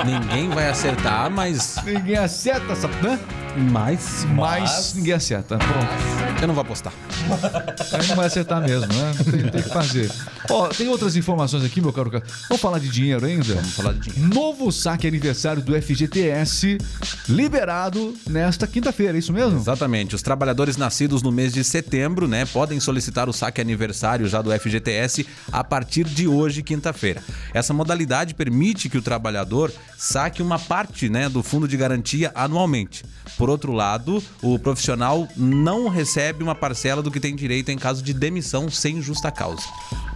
Ninguém 0.06 0.50
vai 0.50 0.70
acertar, 0.70 1.30
mas. 1.30 1.78
Ninguém 1.86 2.18
acerta 2.18 2.74
essa. 2.74 2.88
Né? 2.88 3.20
Mas. 3.58 4.26
Mas, 4.36 4.94
ninguém 4.96 5.14
acerta. 5.14 5.58
Pronto. 5.58 6.42
Eu 6.42 6.48
não 6.48 6.54
vou 6.56 6.62
apostar. 6.64 6.92
Aí 7.94 8.08
não 8.08 8.16
vai 8.16 8.26
acertar 8.28 8.62
mesmo, 8.62 8.88
né? 8.88 9.14
Tem, 9.30 9.50
tem 9.52 9.62
que 9.62 9.70
fazer. 9.70 10.12
Ó, 10.50 10.68
tem 10.70 10.88
outras 10.88 11.16
informações 11.16 11.64
aqui, 11.64 11.80
meu 11.82 11.94
caro. 11.94 12.10
Ca- 12.10 12.24
Vamos 12.50 12.62
falar 12.62 12.80
de 12.80 12.90
dinheiro 12.90 13.26
ainda? 13.26 13.54
Vamos 13.54 13.74
falar 13.74 13.94
de 13.94 14.10
dinheiro. 14.10 14.34
Novo 14.34 14.72
saque 14.72 15.06
aniversário 15.08 15.62
do 15.62 15.80
FGTS 15.80 16.78
liberado 17.30 18.16
nesta 18.28 18.66
quinta-feira, 18.66 19.18
é 19.18 19.20
isso 19.20 19.32
mesmo? 19.34 19.60
Exatamente. 19.60 20.16
Os 20.16 20.22
trabalhadores 20.22 20.78
nascidos 20.78 21.22
no 21.22 21.32
mês 21.32 21.54
de 21.54 21.64
setembro, 21.64 22.28
né, 22.28 22.46
podem 22.46 22.80
solicitar 22.80 23.30
o 23.30 23.34
saque 23.34 23.62
aniversário 23.62 24.28
já 24.28 24.42
do 24.42 24.52
FGTS 24.52 25.28
a 25.52 25.64
partir 25.64 26.06
de 26.06 26.28
hoje, 26.28 26.64
quinta-feira. 26.64 27.22
Essa 27.54 27.74
modalidade 27.74 28.34
permite 28.34 28.90
que 28.90 28.98
o 28.98 29.02
trabalhador 29.02 29.72
saque 29.98 30.42
uma 30.42 30.58
parte, 30.58 31.08
né, 31.10 31.30
do 31.30 31.44
fundo 31.44 31.68
de 31.68 31.78
garantia 31.78 32.32
anualmente. 32.34 33.04
Por 33.42 33.50
outro 33.50 33.74
lado, 33.74 34.22
o 34.44 34.60
profissional 34.60 35.28
não 35.36 35.90
recebe 35.90 36.44
uma 36.44 36.54
parcela 36.54 37.02
do 37.02 37.10
que 37.10 37.20
tem 37.20 37.36
direito 37.36 37.72
em 37.72 37.76
caso 37.76 38.04
de 38.04 38.14
demissão 38.14 38.70
sem 38.70 39.02
justa 39.02 39.32
causa. 39.32 39.64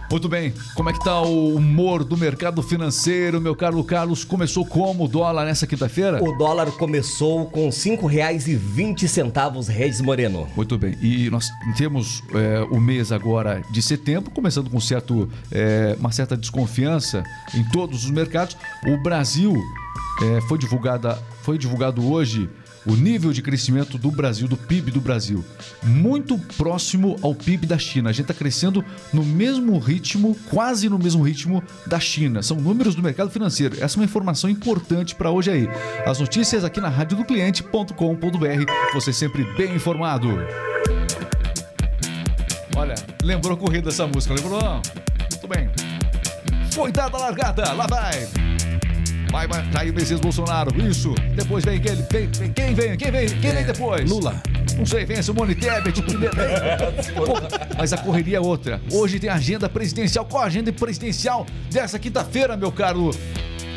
Muito 0.08 0.28
bem. 0.28 0.54
Como 0.76 0.88
é 0.88 0.92
que 0.92 1.02
tá 1.02 1.20
o 1.20 1.56
humor 1.56 2.04
do 2.04 2.16
mercado 2.16 2.62
financeiro, 2.62 3.40
meu 3.40 3.56
caro 3.56 3.82
Carlos? 3.82 4.22
Começou 4.22 4.64
como 4.64 5.06
o 5.06 5.08
dólar 5.08 5.44
nessa 5.44 5.66
quinta-feira? 5.66 6.22
O 6.22 6.38
dólar 6.38 6.70
começou 6.70 7.46
com 7.46 7.64
R$ 7.64 7.70
5,20, 7.72 9.66
Regis 9.70 10.00
Moreno. 10.00 10.46
Muito 10.54 10.78
bem. 10.78 10.96
E 11.02 11.28
nós 11.28 11.48
temos 11.76 12.22
é, 12.32 12.62
o 12.70 12.80
mês 12.80 13.10
agora 13.10 13.60
de 13.72 13.82
setembro, 13.82 14.30
começando 14.30 14.70
com 14.70 14.78
certo, 14.78 15.28
é, 15.50 15.96
uma 15.98 16.12
certa 16.12 16.36
desconfiança 16.36 17.24
em 17.52 17.64
todos 17.70 18.04
os 18.04 18.10
mercados. 18.12 18.56
O 18.86 18.96
Brasil 19.02 19.52
é, 20.22 20.40
foi 20.42 20.58
divulgada, 20.58 21.20
foi 21.42 21.58
divulgado 21.58 22.08
hoje 22.08 22.48
o 22.86 22.94
nível 22.94 23.32
de 23.32 23.42
crescimento 23.42 23.98
do 23.98 24.10
Brasil, 24.10 24.46
do 24.46 24.56
PIB 24.56 24.90
do 24.90 25.00
Brasil, 25.00 25.44
muito 25.82 26.38
próximo 26.56 27.16
ao 27.20 27.34
PIB 27.34 27.66
da 27.66 27.78
China. 27.78 28.10
A 28.10 28.12
gente 28.12 28.22
está 28.22 28.34
crescendo 28.34 28.84
no 29.12 29.24
mesmo 29.24 29.78
ritmo, 29.78 30.36
quase 30.50 30.88
no 30.88 30.98
mesmo 30.98 31.22
ritmo 31.22 31.62
da 31.86 31.98
China. 31.98 32.42
São 32.42 32.58
números 32.58 32.94
do 32.94 33.02
mercado 33.02 33.30
financeiro. 33.30 33.76
Essa 33.80 33.96
é 33.96 33.98
uma 34.00 34.04
informação 34.04 34.48
importante 34.48 35.14
para 35.14 35.30
hoje 35.30 35.50
aí. 35.50 35.68
As 36.06 36.20
notícias 36.20 36.64
aqui 36.64 36.80
na 36.80 36.88
radiodocliente.com.br. 36.88 38.72
Você 38.94 39.12
sempre 39.12 39.44
bem 39.56 39.74
informado. 39.74 40.28
Olha, 42.76 42.94
lembrou 43.22 43.56
corrida 43.56 43.88
essa 43.88 44.06
música, 44.06 44.34
lembrou? 44.34 44.60
Muito 44.62 45.48
bem. 45.48 45.70
Foi 46.72 46.92
a 46.94 47.06
largada, 47.06 47.72
lá 47.72 47.86
vai. 47.86 48.55
Vai, 49.36 49.46
vai, 49.46 49.70
Jair 49.70 49.92
Messias 49.92 50.18
Bolsonaro, 50.18 50.70
isso. 50.80 51.12
Depois 51.34 51.62
vem 51.62 51.78
quem, 51.78 51.94
vem, 51.94 52.26
vem, 52.26 52.52
quem 52.54 52.74
vem, 52.74 52.96
quem 52.96 53.10
vem, 53.10 53.28
quem 53.28 53.52
vem 53.52 53.66
depois? 53.66 54.10
Lula. 54.10 54.42
Não 54.78 54.86
sei, 54.86 55.04
vem 55.04 55.22
Simone 55.22 55.54
Tebet, 55.54 56.02
Mas 57.76 57.92
a 57.92 57.98
correria 57.98 58.38
é 58.38 58.40
outra. 58.40 58.80
Hoje 58.90 59.20
tem 59.20 59.28
agenda 59.28 59.68
presidencial. 59.68 60.24
Qual 60.24 60.42
a 60.42 60.46
agenda 60.46 60.72
presidencial 60.72 61.44
dessa 61.70 61.98
quinta-feira, 61.98 62.56
meu 62.56 62.72
caro 62.72 63.10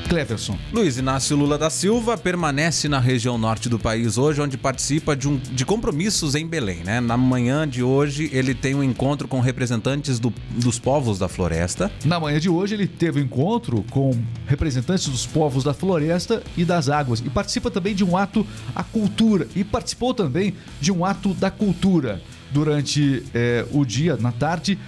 Cleverson? 0.09 0.57
Luiz 0.73 0.97
Inácio 0.97 1.37
Lula 1.37 1.55
da 1.55 1.69
Silva 1.69 2.17
permanece 2.17 2.89
na 2.89 2.99
região 2.99 3.37
norte 3.37 3.69
do 3.69 3.77
país 3.77 4.17
hoje, 4.17 4.41
onde 4.41 4.57
participa 4.57 5.15
de, 5.15 5.27
um, 5.29 5.37
de 5.37 5.63
compromissos 5.63 6.33
em 6.33 6.47
Belém. 6.47 6.83
Né? 6.83 6.99
Na 6.99 7.15
manhã 7.15 7.67
de 7.67 7.83
hoje, 7.83 8.27
ele 8.33 8.55
tem 8.55 8.73
um 8.73 8.83
encontro 8.83 9.27
com 9.27 9.39
representantes 9.39 10.19
do- 10.19 10.33
dos 10.49 10.79
povos 10.79 11.19
da 11.19 11.27
floresta. 11.27 11.91
Na 12.03 12.19
manhã 12.19 12.39
de 12.39 12.49
hoje, 12.49 12.73
ele 12.73 12.87
teve 12.87 13.19
um 13.21 13.23
encontro 13.23 13.85
com 13.91 14.11
representantes 14.47 15.07
dos 15.07 15.27
povos 15.27 15.63
da 15.63 15.75
floresta 15.75 16.41
e 16.57 16.65
das 16.65 16.89
águas 16.89 17.19
e 17.19 17.29
participa 17.29 17.69
também 17.69 17.93
de 17.93 18.03
um 18.03 18.17
ato 18.17 18.45
à 18.75 18.83
cultura 18.83 19.47
e 19.55 19.63
participou 19.63 20.13
também 20.15 20.55
de 20.81 20.91
um 20.91 21.05
ato 21.05 21.35
da 21.35 21.51
cultura. 21.51 22.19
Durante 22.51 23.23
eh, 23.31 23.63
o 23.71 23.85
dia, 23.85 24.17
na 24.17 24.31
tarde, 24.31 24.79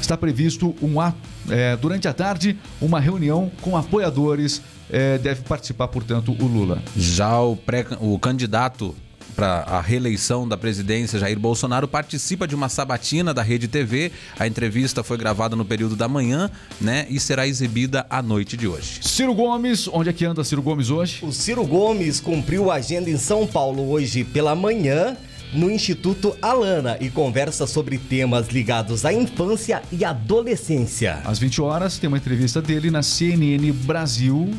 está 0.00 0.16
previsto 0.16 0.74
um 0.80 0.98
ato, 0.98 1.18
eh, 1.50 1.76
durante 1.80 2.08
a 2.08 2.12
tarde, 2.12 2.56
uma 2.80 3.00
reunião 3.00 3.50
com 3.60 3.76
apoiadores. 3.76 4.62
eh, 4.90 5.18
deve 5.18 5.42
participar, 5.42 5.88
portanto, 5.88 6.30
o 6.38 6.46
Lula. 6.46 6.80
Já 6.96 7.40
o, 7.40 7.56
pré, 7.56 7.84
o 8.00 8.18
candidato 8.18 8.94
para 9.34 9.58
a 9.64 9.80
reeleição 9.82 10.48
da 10.48 10.56
presidência, 10.56 11.18
Jair 11.18 11.38
Bolsonaro, 11.38 11.86
participa 11.86 12.46
de 12.48 12.54
uma 12.54 12.70
sabatina 12.70 13.34
da 13.34 13.42
Rede 13.42 13.68
TV. 13.68 14.10
A 14.38 14.46
entrevista 14.46 15.02
foi 15.04 15.18
gravada 15.18 15.54
no 15.54 15.64
período 15.64 15.94
da 15.94 16.08
manhã, 16.08 16.50
né? 16.80 17.06
E 17.10 17.20
será 17.20 17.46
exibida 17.46 18.06
à 18.08 18.22
noite 18.22 18.56
de 18.56 18.66
hoje. 18.66 19.00
Ciro 19.02 19.34
Gomes, 19.34 19.88
onde 19.92 20.08
é 20.08 20.12
que 20.12 20.24
anda 20.24 20.42
Ciro 20.42 20.62
Gomes 20.62 20.88
hoje? 20.88 21.18
O 21.22 21.32
Ciro 21.32 21.66
Gomes 21.66 22.18
cumpriu 22.18 22.70
a 22.70 22.76
agenda 22.76 23.10
em 23.10 23.18
São 23.18 23.46
Paulo 23.46 23.90
hoje 23.90 24.24
pela 24.24 24.54
manhã 24.54 25.16
no 25.52 25.70
Instituto 25.70 26.36
Alana 26.42 26.96
e 27.00 27.10
conversa 27.10 27.66
sobre 27.66 27.98
temas 27.98 28.48
ligados 28.48 29.04
à 29.04 29.12
infância 29.12 29.82
e 29.92 30.04
adolescência. 30.04 31.20
Às 31.24 31.38
20 31.38 31.60
horas 31.60 31.98
tem 31.98 32.08
uma 32.08 32.18
entrevista 32.18 32.60
dele 32.60 32.90
na 32.90 33.02
CNN 33.02 33.70
Brasil, 33.72 34.50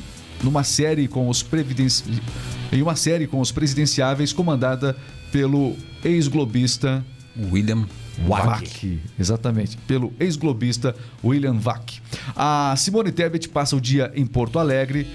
numa 0.43 0.63
série 0.63 1.07
com 1.07 1.27
os 1.29 1.43
previdenci... 1.43 2.03
em 2.71 2.81
uma 2.81 2.95
série 2.95 3.27
com 3.27 3.39
os 3.39 3.51
presidenciáveis 3.51 4.31
comandada 4.31 4.95
pelo 5.31 5.75
ex-globista 6.03 7.05
William 7.51 7.85
Vac. 8.25 8.99
Exatamente, 9.19 9.77
pelo 9.87 10.13
ex-globista 10.19 10.95
William 11.23 11.57
Vac. 11.59 11.99
A 12.35 12.73
Simone 12.77 13.11
Tebet 13.11 13.49
passa 13.49 13.75
o 13.75 13.81
dia 13.81 14.11
em 14.15 14.25
Porto 14.25 14.57
Alegre 14.57 15.07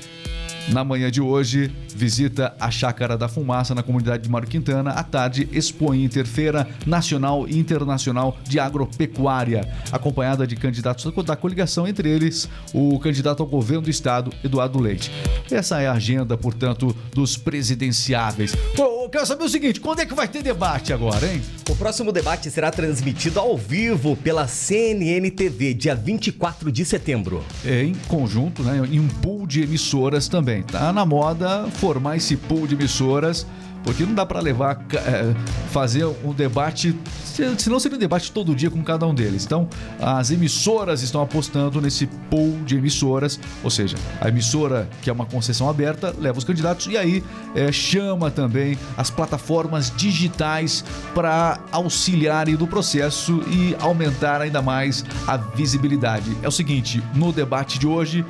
Na 0.68 0.84
manhã 0.84 1.10
de 1.10 1.20
hoje, 1.20 1.70
visita 1.94 2.54
a 2.58 2.70
Chácara 2.70 3.18
da 3.18 3.28
Fumaça 3.28 3.74
na 3.74 3.82
comunidade 3.82 4.22
de 4.22 4.30
Mário 4.30 4.48
Quintana. 4.48 4.90
À 4.90 5.02
tarde, 5.02 5.48
Expo 5.52 5.92
Inter, 5.94 6.26
Feira 6.26 6.68
Nacional 6.86 7.46
e 7.48 7.58
Internacional 7.58 8.36
de 8.44 8.60
Agropecuária, 8.60 9.68
acompanhada 9.90 10.46
de 10.46 10.56
candidatos 10.56 11.04
da 11.24 11.36
coligação, 11.36 11.86
entre 11.86 12.08
eles 12.08 12.48
o 12.72 12.98
candidato 12.98 13.42
ao 13.42 13.48
governo 13.48 13.82
do 13.82 13.90
estado, 13.90 14.32
Eduardo 14.44 14.78
Leite. 14.78 15.10
Essa 15.50 15.80
é 15.80 15.88
a 15.88 15.92
agenda, 15.92 16.36
portanto, 16.36 16.96
dos 17.14 17.36
presidenciáveis. 17.36 18.54
Eu 18.78 18.91
quero 19.12 19.26
saber 19.26 19.44
o 19.44 19.48
seguinte: 19.48 19.78
quando 19.78 20.00
é 20.00 20.06
que 20.06 20.14
vai 20.14 20.26
ter 20.26 20.42
debate 20.42 20.92
agora, 20.92 21.26
hein? 21.26 21.40
O 21.70 21.76
próximo 21.76 22.10
debate 22.10 22.50
será 22.50 22.70
transmitido 22.70 23.38
ao 23.38 23.56
vivo 23.56 24.16
pela 24.16 24.48
CNN 24.48 25.30
TV, 25.30 25.74
dia 25.74 25.94
24 25.94 26.72
de 26.72 26.84
setembro. 26.84 27.44
É, 27.64 27.84
em 27.84 27.94
conjunto, 28.08 28.62
né? 28.62 28.82
Em 28.90 28.98
um 28.98 29.08
pool 29.08 29.46
de 29.46 29.62
emissoras 29.62 30.26
também. 30.28 30.62
Tá 30.62 30.92
na 30.92 31.04
moda 31.04 31.68
formar 31.74 32.16
esse 32.16 32.36
pool 32.36 32.66
de 32.66 32.74
emissoras, 32.74 33.46
porque 33.84 34.04
não 34.04 34.14
dá 34.14 34.24
para 34.24 34.40
levar, 34.40 34.80
é, 34.94 35.34
fazer 35.70 36.04
um 36.24 36.32
debate, 36.32 36.96
senão 37.24 37.78
seria 37.78 37.96
um 37.96 38.00
debate 38.00 38.30
todo 38.32 38.54
dia 38.54 38.70
com 38.70 38.82
cada 38.82 39.06
um 39.06 39.14
deles. 39.14 39.44
Então, 39.44 39.68
as 40.00 40.30
emissoras 40.30 41.02
estão 41.02 41.22
apostando 41.22 41.80
nesse 41.80 42.06
pool 42.06 42.58
de 42.64 42.76
emissoras, 42.76 43.38
ou 43.62 43.70
seja, 43.70 43.96
a 44.20 44.28
emissora 44.28 44.88
que 45.02 45.10
é 45.10 45.12
uma 45.12 45.26
concessão 45.26 45.68
aberta 45.68 46.14
leva 46.18 46.38
os 46.38 46.44
candidatos 46.44 46.86
e 46.86 46.96
aí 46.96 47.22
é, 47.54 47.70
chama 47.72 48.30
também 48.30 48.78
as 48.96 49.10
plataformas 49.10 49.92
digitais 49.96 50.84
para 51.14 51.58
auxiliarem 51.70 52.56
do 52.56 52.66
processo 52.66 53.42
e 53.48 53.74
aumentar 53.80 54.40
ainda 54.40 54.62
mais 54.62 55.04
a 55.26 55.36
visibilidade. 55.36 56.36
É 56.42 56.48
o 56.48 56.52
seguinte, 56.52 57.02
no 57.14 57.32
debate 57.32 57.78
de 57.78 57.86
hoje, 57.86 58.24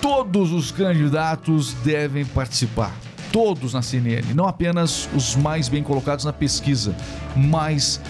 todos 0.00 0.52
os 0.52 0.70
candidatos 0.70 1.72
devem 1.84 2.24
participar. 2.24 3.07
Todos 3.32 3.74
na 3.74 3.82
CNN, 3.82 4.34
não 4.34 4.46
apenas 4.46 5.08
os 5.14 5.36
mais 5.36 5.68
bem 5.68 5.82
colocados 5.82 6.24
na 6.24 6.32
pesquisa, 6.32 6.94
mas 7.36 8.00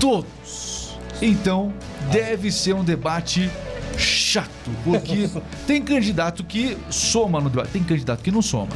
todos. 0.00 0.98
Então, 1.20 1.72
deve 2.10 2.52
ser 2.52 2.74
um 2.74 2.84
debate 2.84 3.50
chato, 3.96 4.70
porque 4.84 5.28
tem 5.66 5.82
candidato 5.82 6.44
que 6.44 6.76
soma 6.88 7.40
no 7.40 7.50
debate, 7.50 7.70
tem 7.70 7.82
candidato 7.82 8.22
que 8.22 8.30
não 8.30 8.42
soma 8.42 8.70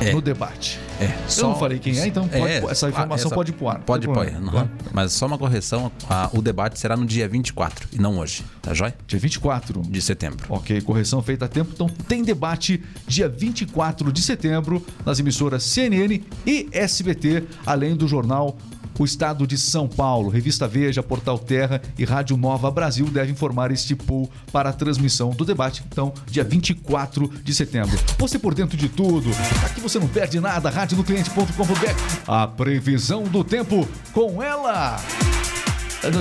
É. 0.00 0.12
no 0.12 0.20
debate. 0.20 0.78
É, 1.00 1.04
Eu 1.38 1.48
não 1.48 1.56
falei 1.56 1.78
quem 1.78 1.98
é, 1.98 2.06
então 2.06 2.26
pode- 2.26 2.70
essa 2.70 2.88
informação 2.88 3.30
pode 3.30 3.52
pro 3.52 3.68
ar, 3.68 3.78
não 3.78 3.84
Pode 3.84 4.06
pôr. 4.06 4.26
aham. 4.26 4.68
Mas 4.92 5.12
só 5.12 5.26
uma 5.26 5.36
correção: 5.36 5.92
a- 6.08 6.30
o 6.32 6.40
debate 6.40 6.78
será 6.78 6.96
no 6.96 7.04
dia 7.04 7.28
24 7.28 7.86
e 7.92 7.98
não 7.98 8.18
hoje, 8.18 8.42
tá 8.62 8.72
jóia? 8.72 8.94
Dia 9.06 9.18
24 9.18 9.82
De 9.82 10.00
setembro. 10.00 10.46
Ok, 10.48 10.80
correção 10.82 11.22
feita 11.22 11.44
a 11.44 11.48
tempo. 11.48 11.70
Então 11.74 11.86
tem 12.08 12.22
debate 12.22 12.82
dia 13.06 13.28
24 13.28 14.10
de 14.10 14.22
setembro 14.22 14.84
nas 15.04 15.18
emissoras 15.18 15.62
CNN 15.64 16.22
e 16.46 16.68
SBT, 16.72 17.44
além 17.66 17.94
do 17.94 18.08
jornal 18.08 18.56
O 18.98 19.04
Estado 19.04 19.46
de 19.46 19.58
São 19.58 19.88
Paulo. 19.88 20.28
Revista 20.28 20.66
Veja, 20.66 21.02
Portal 21.02 21.38
Terra 21.38 21.80
e 21.98 22.04
Rádio 22.04 22.36
Nova 22.36 22.70
Brasil 22.70 23.06
devem 23.06 23.34
formar 23.34 23.70
este 23.70 23.94
pool 23.94 24.30
para 24.52 24.70
a 24.70 24.72
transmissão 24.72 25.30
do 25.30 25.44
debate. 25.44 25.82
Então, 25.86 26.12
dia 26.26 26.44
24 26.44 27.28
de 27.42 27.54
setembro. 27.54 27.98
Você 28.18 28.38
por 28.38 28.54
dentro 28.54 28.76
de 28.76 28.88
tudo. 28.88 29.30
Aqui 29.64 29.80
você 29.80 29.98
não 29.98 30.08
perde 30.08 30.40
nada. 30.40 30.70
Radiodocliente.com.br. 30.70 32.22
A 32.26 32.46
previsão 32.46 33.24
do 33.24 33.44
tempo 33.44 33.86
com 34.12 34.42
ela. 34.42 34.96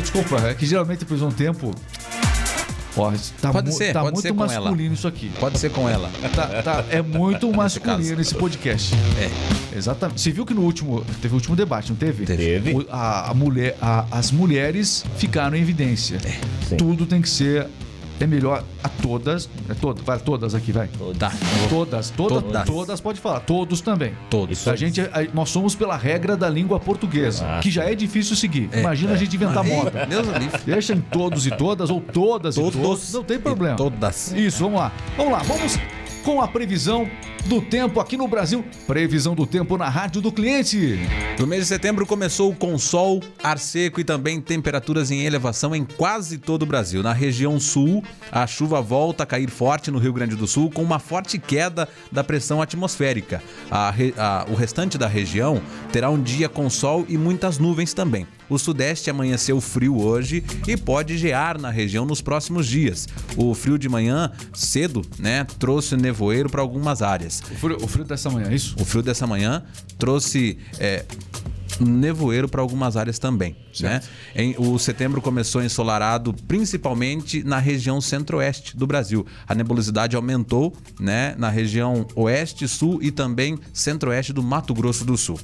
Desculpa, 0.01 0.37
é 0.47 0.53
que 0.53 0.65
geralmente 0.65 1.03
a 1.03 1.05
previsão 1.05 1.29
do 1.29 1.35
tempo. 1.35 1.71
Ó, 2.97 3.11
tá, 3.41 3.51
Pode 3.51 3.73
ser, 3.73 3.93
tá 3.93 4.01
pode 4.01 4.13
muito 4.13 4.21
ser 4.27 4.33
com 4.33 4.43
ela. 4.45 4.53
masculino 4.65 4.93
isso 4.93 5.07
aqui. 5.07 5.31
Pode 5.39 5.59
ser 5.59 5.69
com 5.71 5.87
ela. 5.89 6.09
Tá, 6.35 6.61
tá, 6.63 6.85
é 6.89 7.01
muito 7.01 7.51
masculino 7.53 7.97
caso. 8.09 8.21
esse 8.21 8.35
podcast. 8.35 8.93
É. 9.19 9.77
Exatamente. 9.77 10.21
Você 10.21 10.31
viu 10.31 10.45
que 10.45 10.53
no 10.53 10.61
último. 10.61 11.03
Teve 11.21 11.33
o 11.33 11.37
último 11.37 11.55
debate, 11.55 11.89
não 11.89 11.97
teve? 11.97 12.25
Teve. 12.25 12.73
O- 12.73 12.85
a, 12.89 13.31
a 13.31 13.33
mulher, 13.33 13.77
a- 13.81 14.05
as 14.11 14.31
mulheres 14.31 15.03
ficaram 15.17 15.55
em 15.57 15.61
evidência. 15.61 16.17
Sim. 16.67 16.77
Tudo 16.77 17.05
tem 17.05 17.21
que 17.21 17.29
ser. 17.29 17.67
É 18.19 18.25
melhor 18.25 18.63
a 18.83 18.89
todas. 18.89 19.49
É 19.69 19.73
todas, 19.73 20.03
vai, 20.03 20.17
todas 20.19 20.55
aqui, 20.55 20.71
vai. 20.71 20.87
Todas, 20.97 21.33
todas, 21.69 22.11
Todas. 22.11 22.65
todas, 22.65 23.01
pode 23.01 23.19
falar. 23.19 23.41
Todos 23.41 23.81
também. 23.81 24.13
Todos. 24.29 24.67
A 24.67 24.75
gente, 24.75 25.01
a- 25.01 25.27
nós 25.33 25.49
somos 25.49 25.75
pela 25.75 25.97
regra 25.97 26.37
da 26.37 26.49
língua 26.49 26.79
portuguesa, 26.79 27.45
Ah, 27.45 27.59
que 27.59 27.69
já 27.69 27.83
é 27.83 27.93
difícil 27.95 28.35
seguir. 28.35 28.69
Imagina 28.73 29.13
a 29.13 29.17
gente 29.17 29.35
inventar 29.35 29.63
moda. 29.63 30.05
Deus. 30.05 30.25
Deixa 30.65 30.93
em 30.93 31.01
todos 31.01 31.45
e 31.45 31.51
todas, 31.51 31.89
ou 31.89 31.99
todas 31.99 32.55
Todos 32.55 32.75
e 32.75 32.81
todos. 32.81 33.13
Não 33.13 33.23
tem 33.23 33.37
e 33.37 33.39
problema. 33.39 33.75
todas. 33.75 34.31
Isso, 34.31 34.63
vamos 34.63 34.79
lá. 34.79 34.91
Vamos 35.17 35.31
lá, 35.33 35.39
vamos 35.39 35.77
com 36.25 36.41
a 36.41 36.47
previsão 36.47 37.07
do 37.45 37.61
tempo 37.61 37.99
aqui 37.99 38.17
no 38.17 38.27
Brasil. 38.27 38.65
Previsão 38.87 39.35
do 39.35 39.45
tempo 39.45 39.77
na 39.77 39.87
Rádio 39.87 40.19
do 40.19 40.31
Cliente. 40.31 40.97
No 41.39 41.45
mês 41.45 41.61
de 41.61 41.67
setembro 41.67 42.03
começou 42.07 42.53
com 42.55 42.75
sol, 42.79 43.21
ar 43.43 43.59
seco 43.59 43.99
e 43.99 44.03
também 44.03 44.41
temperaturas 44.41 45.11
em 45.11 45.23
elevação 45.23 45.75
em 45.75 45.85
quase 45.85 46.39
todo 46.39 46.63
o 46.63 46.65
Brasil. 46.65 47.03
Na 47.03 47.13
região 47.13 47.59
sul, 47.59 48.03
a 48.31 48.47
chuva 48.47 48.81
volta 48.81 49.21
a 49.21 49.25
cair 49.27 49.49
forte 49.51 49.91
no 49.91 49.99
Rio 49.99 50.11
Grande 50.13 50.35
do 50.35 50.47
Sul, 50.47 50.71
com 50.71 50.81
uma 50.81 50.97
forte 50.97 51.37
queda 51.37 51.87
da 52.11 52.23
pressão 52.23 52.59
atmosférica. 52.59 53.43
A 53.69 53.93
a- 54.17 54.45
o 54.49 54.55
restante 54.55 54.97
da 54.97 55.07
região 55.07 55.61
terá 55.91 56.09
um 56.09 56.19
dia 56.21 56.49
com 56.49 56.67
sol 56.69 57.05
e 57.07 57.17
muitas 57.17 57.59
nuvens 57.59 57.93
também. 57.93 58.25
O 58.49 58.57
sudeste 58.57 59.09
amanheceu 59.09 59.59
frio 59.59 59.97
hoje 59.99 60.43
e 60.67 60.77
pode 60.77 61.17
gear 61.17 61.59
na 61.59 61.69
região 61.69 62.05
nos 62.05 62.21
próximos 62.21 62.67
dias. 62.67 63.07
O 63.35 63.53
frio 63.53 63.77
de 63.77 63.89
manhã, 63.89 64.31
cedo, 64.53 65.01
né, 65.17 65.45
trouxe 65.59 65.97
nevoeiro 65.97 66.49
para 66.49 66.61
algumas 66.61 67.01
áreas. 67.01 67.41
O 67.51 67.55
frio, 67.55 67.77
o 67.81 67.87
frio 67.87 68.05
dessa 68.05 68.29
manhã, 68.29 68.49
é 68.49 68.55
isso? 68.55 68.75
O 68.79 68.85
frio 68.85 69.01
dessa 69.01 69.25
manhã 69.25 69.63
trouxe 69.97 70.57
é, 70.79 71.05
nevoeiro 71.79 72.47
para 72.47 72.61
algumas 72.61 72.95
áreas 72.95 73.19
também. 73.19 73.55
Né? 73.79 74.01
Em, 74.35 74.55
o 74.57 74.77
setembro 74.79 75.21
começou 75.21 75.63
ensolarado 75.63 76.33
principalmente 76.47 77.43
na 77.43 77.59
região 77.59 77.99
centro-oeste 77.99 78.77
do 78.77 78.87
Brasil. 78.87 79.25
A 79.47 79.53
nebulosidade 79.53 80.15
aumentou 80.15 80.75
né, 80.99 81.35
na 81.37 81.49
região 81.49 82.07
oeste, 82.15 82.67
sul 82.67 82.99
e 83.01 83.11
também 83.11 83.59
centro-oeste 83.73 84.33
do 84.33 84.43
Mato 84.43 84.73
Grosso 84.73 85.03
do 85.05 85.17
Sul. 85.17 85.39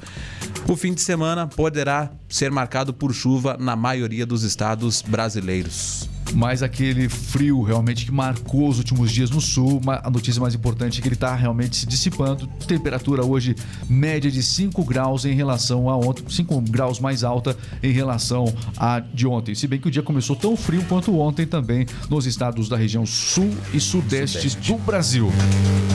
O 0.67 0.75
fim 0.75 0.93
de 0.93 1.01
semana 1.01 1.47
poderá 1.47 2.11
ser 2.29 2.51
marcado 2.51 2.93
por 2.93 3.13
chuva 3.13 3.57
na 3.59 3.75
maioria 3.75 4.25
dos 4.25 4.43
estados 4.43 5.01
brasileiros. 5.01 6.09
Mas 6.33 6.63
aquele 6.63 7.09
frio 7.09 7.61
realmente 7.61 8.05
que 8.05 8.11
marcou 8.11 8.69
os 8.69 8.77
últimos 8.77 9.11
dias 9.11 9.29
no 9.29 9.41
sul. 9.41 9.81
A 9.87 10.09
notícia 10.09 10.41
mais 10.41 10.55
importante 10.55 10.99
é 10.99 11.01
que 11.01 11.07
ele 11.07 11.15
está 11.15 11.35
realmente 11.35 11.75
se 11.75 11.85
dissipando. 11.85 12.47
Temperatura 12.67 13.25
hoje 13.25 13.55
média 13.89 14.31
de 14.31 14.41
5 14.41 14.83
graus 14.85 15.25
em 15.25 15.33
relação 15.33 15.89
a 15.89 15.97
ontem, 15.97 16.23
5 16.27 16.61
graus 16.61 16.99
mais 16.99 17.23
alta 17.23 17.57
em 17.83 17.91
relação 17.91 18.45
a 18.77 18.99
de 18.99 19.27
ontem. 19.27 19.53
Se 19.55 19.67
bem 19.67 19.79
que 19.79 19.87
o 19.87 19.91
dia 19.91 20.03
começou 20.03 20.35
tão 20.35 20.55
frio 20.55 20.83
quanto 20.87 21.17
ontem 21.19 21.45
também 21.45 21.85
nos 22.09 22.25
estados 22.25 22.69
da 22.69 22.77
região 22.77 23.05
sul 23.05 23.49
e 23.73 23.79
sudeste, 23.79 24.57
do 24.57 24.77
Brasil. 24.77 25.31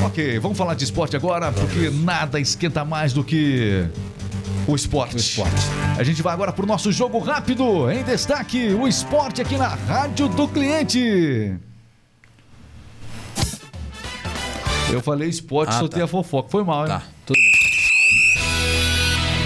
Ok, 0.04 0.38
vamos 0.38 0.58
falar 0.58 0.74
de 0.74 0.84
esporte 0.84 1.16
agora, 1.16 1.52
porque 1.52 1.90
nada 1.90 2.38
esquenta 2.38 2.84
mais 2.84 3.12
do 3.12 3.24
que 3.24 3.86
o 4.66 4.74
esporte. 4.74 5.14
O 5.16 5.18
esporte. 5.18 5.54
A 5.98 6.02
gente 6.02 6.22
vai 6.22 6.32
agora 6.34 6.52
pro 6.52 6.66
nosso 6.66 6.90
jogo 6.92 7.18
rápido. 7.18 7.90
Em 7.90 8.02
destaque, 8.02 8.68
o 8.74 8.86
esporte 8.88 9.40
aqui 9.40 9.56
na 9.56 9.68
Rádio 9.68 10.28
do 10.28 10.46
Cliente. 10.48 11.54
Eu 14.90 15.00
falei 15.02 15.28
esporte, 15.28 15.70
Ah, 15.74 15.78
soltei 15.78 15.98
tá. 16.00 16.04
a 16.04 16.08
fofoca. 16.08 16.48
Foi 16.48 16.62
mal, 16.64 16.82
hein? 16.82 16.88
Tá, 16.88 17.02
tudo 17.24 17.36
bem. 17.36 17.52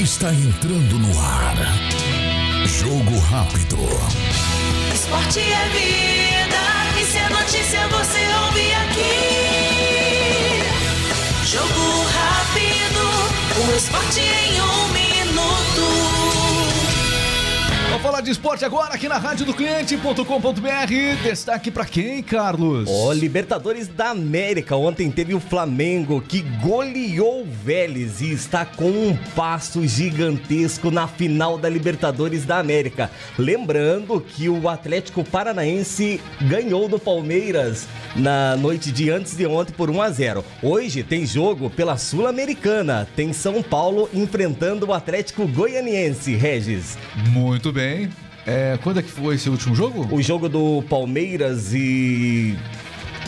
Está 0.03 0.33
entrando 0.33 0.99
no 0.99 1.19
ar. 1.21 1.57
Jogo 2.67 3.19
rápido. 3.19 3.77
Esporte 4.95 5.41
é 5.41 5.69
vida, 5.69 7.01
e 7.01 7.05
se 7.05 7.19
é 7.19 7.29
notícia 7.29 7.89
você 7.89 8.21
ouve 8.47 8.73
aqui. 8.75 9.21
Jogo 11.47 12.05
rápido, 12.13 13.03
o 13.67 13.77
esporte 13.77 14.21
em 14.21 14.61
um 14.61 14.89
minuto 14.89 15.10
tudo. 15.75 16.20
Vamos 18.01 18.13
falar 18.13 18.23
de 18.23 18.31
esporte 18.31 18.65
agora 18.65 18.95
aqui 18.95 19.09
na 19.11 19.19
Rádio 19.19 19.45
do 19.45 19.53
Cliente.com.br. 19.53 21.23
Destaque 21.23 21.71
pra 21.71 21.85
quem, 21.85 22.23
Carlos? 22.23 22.89
Ó, 22.91 23.13
Libertadores 23.13 23.89
da 23.89 24.09
América. 24.09 24.75
Ontem 24.75 25.11
teve 25.11 25.35
o 25.35 25.41
Flamengo 25.41 26.19
que 26.23 26.41
goleou 26.63 27.43
o 27.43 27.45
Vélez 27.45 28.23
e 28.23 28.33
está 28.33 28.65
com 28.65 28.89
um 28.89 29.15
passo 29.37 29.87
gigantesco 29.87 30.91
na 30.91 31.07
final 31.07 31.59
da 31.59 31.69
Libertadores 31.69 32.47
da 32.47 32.59
América. 32.59 33.11
Lembrando 33.39 34.19
que 34.19 34.49
o 34.49 34.67
Atlético 34.67 35.23
Paranaense 35.23 36.23
ganhou 36.41 36.89
do 36.89 36.99
Palmeiras 36.99 37.87
na 38.17 38.57
noite 38.57 38.91
de 38.91 39.11
antes 39.11 39.37
de 39.37 39.45
ontem 39.45 39.75
por 39.75 39.91
1 39.91 40.01
a 40.01 40.11
0. 40.11 40.45
Hoje 40.63 41.03
tem 41.03 41.27
jogo 41.27 41.69
pela 41.69 41.99
Sul-Americana. 41.99 43.07
Tem 43.15 43.31
São 43.35 43.63
Paulo 43.63 44.09
enfrentando 44.15 44.87
o 44.87 44.95
Atlético 44.95 45.47
Goianiense, 45.47 46.35
Regis. 46.35 46.97
Muito 47.31 47.71
bem. 47.71 47.90
É, 48.47 48.79
quando 48.83 49.01
é 49.01 49.03
que 49.03 49.11
foi 49.11 49.35
esse 49.35 49.49
último 49.49 49.75
jogo? 49.75 50.09
O 50.15 50.23
jogo 50.23 50.49
do 50.49 50.83
Palmeiras 50.89 51.73
e 51.75 52.57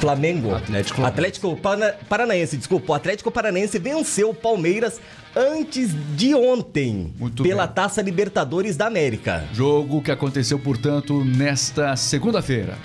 Flamengo. 0.01 0.55
Atlético. 0.55 1.05
Atlético 1.05 1.59
Paranaense, 2.09 2.57
desculpa. 2.57 2.93
O 2.93 2.95
Atlético 2.95 3.31
Paranaense 3.31 3.79
venceu 3.79 4.31
o 4.31 4.35
Palmeiras 4.35 5.01
antes 5.37 5.91
de 6.17 6.35
ontem 6.35 7.13
Muito 7.19 7.43
pela 7.43 7.67
bem. 7.67 7.75
Taça 7.75 8.03
Libertadores 8.03 8.77
da 8.77 8.87
América. 8.87 9.45
Jogo 9.53 10.03
que 10.03 10.11
aconteceu, 10.11 10.59
portanto, 10.59 11.25
nesta 11.25 11.95
segunda-feira. 11.97 12.77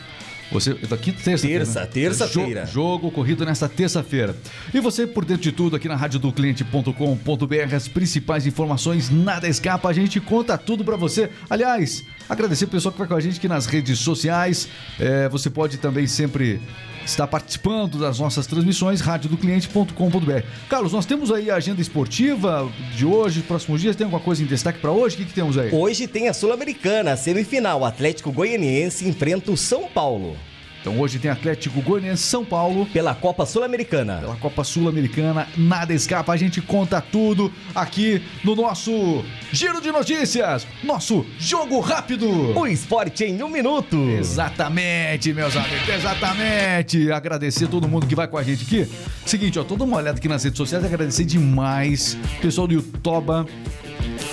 Você, 0.51 0.73
daqui 0.73 1.11
terça 1.11 1.47
Terça, 1.47 1.85
terça-feira. 1.85 2.65
jogo 2.65 3.11
corrido 3.11 3.45
nesta 3.45 3.67
terça-feira. 3.67 4.35
E 4.73 4.79
você, 4.79 5.05
por 5.05 5.25
dentro 5.25 5.43
de 5.43 5.51
tudo, 5.51 5.75
aqui 5.75 5.87
na 5.87 5.95
radiodocliente.com.br, 5.95 7.75
as 7.75 7.87
principais 7.87 8.47
informações, 8.47 9.09
nada 9.09 9.47
escapa, 9.47 9.89
a 9.89 9.93
gente 9.93 10.19
conta 10.19 10.57
tudo 10.57 10.83
pra 10.85 10.95
você. 10.95 11.29
Aliás, 11.49 12.03
agradecer 12.29 12.65
o 12.65 12.69
pessoal 12.69 12.91
que 12.93 12.99
vai 12.99 13.07
com 13.07 13.15
a 13.15 13.19
gente 13.19 13.37
aqui 13.37 13.47
nas 13.47 13.65
redes 13.65 13.99
sociais. 13.99 14.67
É, 14.99 15.27
você 15.29 15.49
pode 15.49 15.77
também 15.77 16.07
sempre 16.07 16.61
estar 17.09 17.27
participando 17.27 17.97
das 17.97 18.19
nossas 18.19 18.45
transmissões, 18.45 19.01
radiodocliente.com.br. 19.01 20.45
Carlos, 20.69 20.91
nós 20.91 21.05
temos 21.05 21.31
aí 21.31 21.49
a 21.49 21.55
agenda 21.55 21.81
esportiva 21.81 22.69
de 22.95 23.05
hoje, 23.05 23.41
próximos 23.41 23.81
dias. 23.81 23.95
Tem 23.95 24.05
alguma 24.05 24.21
coisa 24.21 24.43
em 24.43 24.45
destaque 24.45 24.79
pra 24.79 24.91
hoje? 24.91 25.15
O 25.15 25.17
que, 25.19 25.25
que 25.25 25.33
temos 25.33 25.57
aí? 25.57 25.73
Hoje 25.73 26.07
tem 26.07 26.27
a 26.27 26.33
Sul-Americana, 26.33 27.15
semifinal. 27.15 27.85
Atlético 27.85 28.31
Goianiense 28.31 29.07
enfrenta 29.07 29.51
o 29.51 29.57
São 29.57 29.87
Paulo 29.87 30.35
Então 30.81 30.99
hoje 30.99 31.19
tem 31.19 31.29
Atlético 31.29 31.81
Goianiense 31.81 32.23
São 32.23 32.45
Paulo 32.45 32.85
pela 32.87 33.13
Copa 33.13 33.45
Sul-Americana. 33.45 34.17
pela 34.17 34.35
Copa 34.35 34.63
Sul-Americana. 34.63 35.47
Nada 35.57 35.93
escapa, 35.93 36.33
a 36.33 36.37
gente 36.37 36.61
conta 36.61 37.01
tudo 37.01 37.51
aqui 37.75 38.21
no 38.43 38.55
nosso 38.55 39.23
Giro 39.51 39.81
de 39.81 39.91
Notícias, 39.91 40.67
nosso 40.83 41.25
Jogo 41.39 41.79
Rápido. 41.79 42.27
O 42.57 42.67
esporte 42.67 43.23
em 43.23 43.41
um 43.43 43.49
minuto. 43.49 43.97
Exatamente, 44.09 45.33
meus 45.33 45.55
amigos, 45.55 45.89
exatamente. 45.89 47.11
Agradecer 47.11 47.67
todo 47.67 47.87
mundo 47.87 48.07
que 48.07 48.15
vai 48.15 48.27
com 48.27 48.37
a 48.37 48.43
gente 48.43 48.63
aqui. 48.63 48.87
Seguinte, 49.25 49.59
ó, 49.59 49.63
todo 49.63 49.83
uma 49.83 49.97
olhada 49.97 50.17
aqui 50.17 50.27
nas 50.27 50.43
redes 50.43 50.57
sociais, 50.57 50.83
agradecer 50.83 51.25
demais 51.25 52.17
o 52.37 52.41
pessoal 52.41 52.67
do 52.67 52.73
Yutoba. 52.73 53.45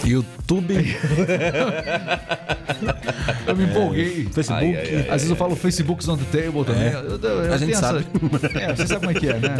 YouTube, 0.04 0.74
Eu 3.46 3.56
me 3.56 3.64
empolguei. 3.64 4.28
Facebook. 4.32 4.64
Ai, 4.64 4.76
ai, 4.76 4.94
ai. 4.96 5.00
Às 5.02 5.22
vezes 5.22 5.30
eu 5.30 5.36
falo 5.36 5.54
Facebook's 5.56 6.08
on 6.08 6.16
the 6.16 6.24
table 6.42 6.64
também. 6.64 6.88
É. 6.88 6.94
Eu- 6.94 7.18
eu- 7.22 7.44
eu 7.44 7.52
A 7.52 7.56
gente 7.56 7.76
sabe. 7.76 8.06
É, 8.54 8.74
você 8.74 8.86
sabe 8.86 9.00
como 9.06 9.10
é 9.10 9.14
que 9.20 9.28
é, 9.28 9.34
né? 9.38 9.56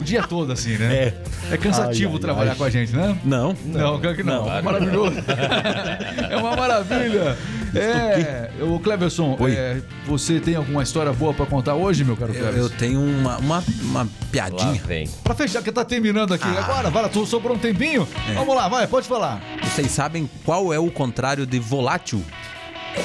O 0.00 0.04
dia 0.04 0.22
todo, 0.22 0.52
assim, 0.52 0.76
né? 0.76 0.94
É. 0.94 1.14
É 1.52 1.56
cansativo 1.56 2.18
trabalhar 2.18 2.54
com 2.56 2.64
a 2.64 2.70
gente, 2.70 2.94
né? 2.94 3.16
Não. 3.24 3.54
Não, 3.66 4.00
que 4.00 4.22
não. 4.22 4.52
É 4.52 4.62
maravilhoso. 4.62 5.16
é 6.30 6.36
uma 6.36 6.56
maravilha. 6.56 7.36
É, 7.74 8.50
o 8.62 8.78
Cleverson, 8.78 9.36
Oi. 9.40 9.52
é, 9.52 9.82
você 10.06 10.38
tem 10.40 10.54
alguma 10.56 10.82
história 10.82 11.12
boa 11.12 11.32
pra 11.32 11.46
contar 11.46 11.74
hoje, 11.74 12.04
meu 12.04 12.16
caro 12.16 12.32
Eu, 12.32 12.40
Cleverson? 12.40 12.60
eu 12.60 12.70
tenho 12.70 13.00
uma, 13.00 13.38
uma, 13.38 13.64
uma 13.82 14.00
Lá 14.02 14.08
piadinha. 14.30 14.82
vem. 14.84 15.08
Pra 15.24 15.34
fechar, 15.34 15.62
que 15.62 15.72
tá 15.72 15.84
terminando 15.84 16.34
aqui. 16.34 16.44
Ah. 16.46 16.64
Agora, 16.64 16.90
vai 16.90 17.02
lá, 17.02 17.08
tu 17.08 17.24
sobrou 17.26 17.56
um 17.56 17.58
tempinho. 17.58 18.06
É. 18.30 18.34
Vamos 18.34 18.54
lá, 18.54 18.68
vai, 18.68 18.86
pode 18.86 19.06
falar. 19.08 19.40
Vocês 19.62 19.90
sabem 19.90 20.28
qual 20.44 20.72
é 20.72 20.78
o 20.78 20.90
contrário 20.90 21.46
de 21.46 21.58
volátil? 21.58 22.22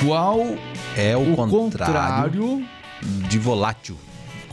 Qual 0.06 0.41
É 0.97 1.15
o, 1.15 1.34
o 1.34 1.36
contrário, 1.36 1.93
contrário 1.93 2.65
de 3.30 3.39
volátil. 3.39 3.97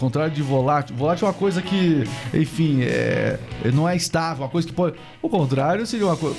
Contrário 0.04 0.34
de 0.34 0.42
volátil. 0.42 0.94
Volátil 0.94 1.26
é 1.26 1.30
uma 1.30 1.34
coisa 1.34 1.62
que, 1.62 2.04
enfim, 2.34 2.82
é, 2.82 3.38
não 3.72 3.88
é 3.88 3.96
estável, 3.96 4.44
uma 4.44 4.50
coisa 4.50 4.68
que 4.68 4.74
pode. 4.74 4.96
O 5.22 5.30
contrário 5.30 5.86
seria 5.86 6.04
uma, 6.04 6.14
co- 6.14 6.36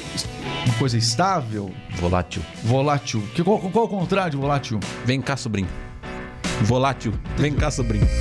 uma 0.68 0.76
coisa 0.78 0.96
estável. 0.96 1.72
Volátil. 1.96 2.44
Volátil. 2.64 3.24
Que, 3.34 3.44
qual, 3.44 3.58
qual 3.58 3.86
é 3.86 3.88
o 3.88 3.90
contrário 3.90 4.30
de 4.30 4.38
volátil? 4.38 4.80
Vem 5.04 5.20
cá, 5.20 5.36
sobrinho. 5.36 5.68
Volátil. 6.62 7.12
Vem 7.38 7.54
cá, 7.56 7.72
sobrinho. 7.72 8.08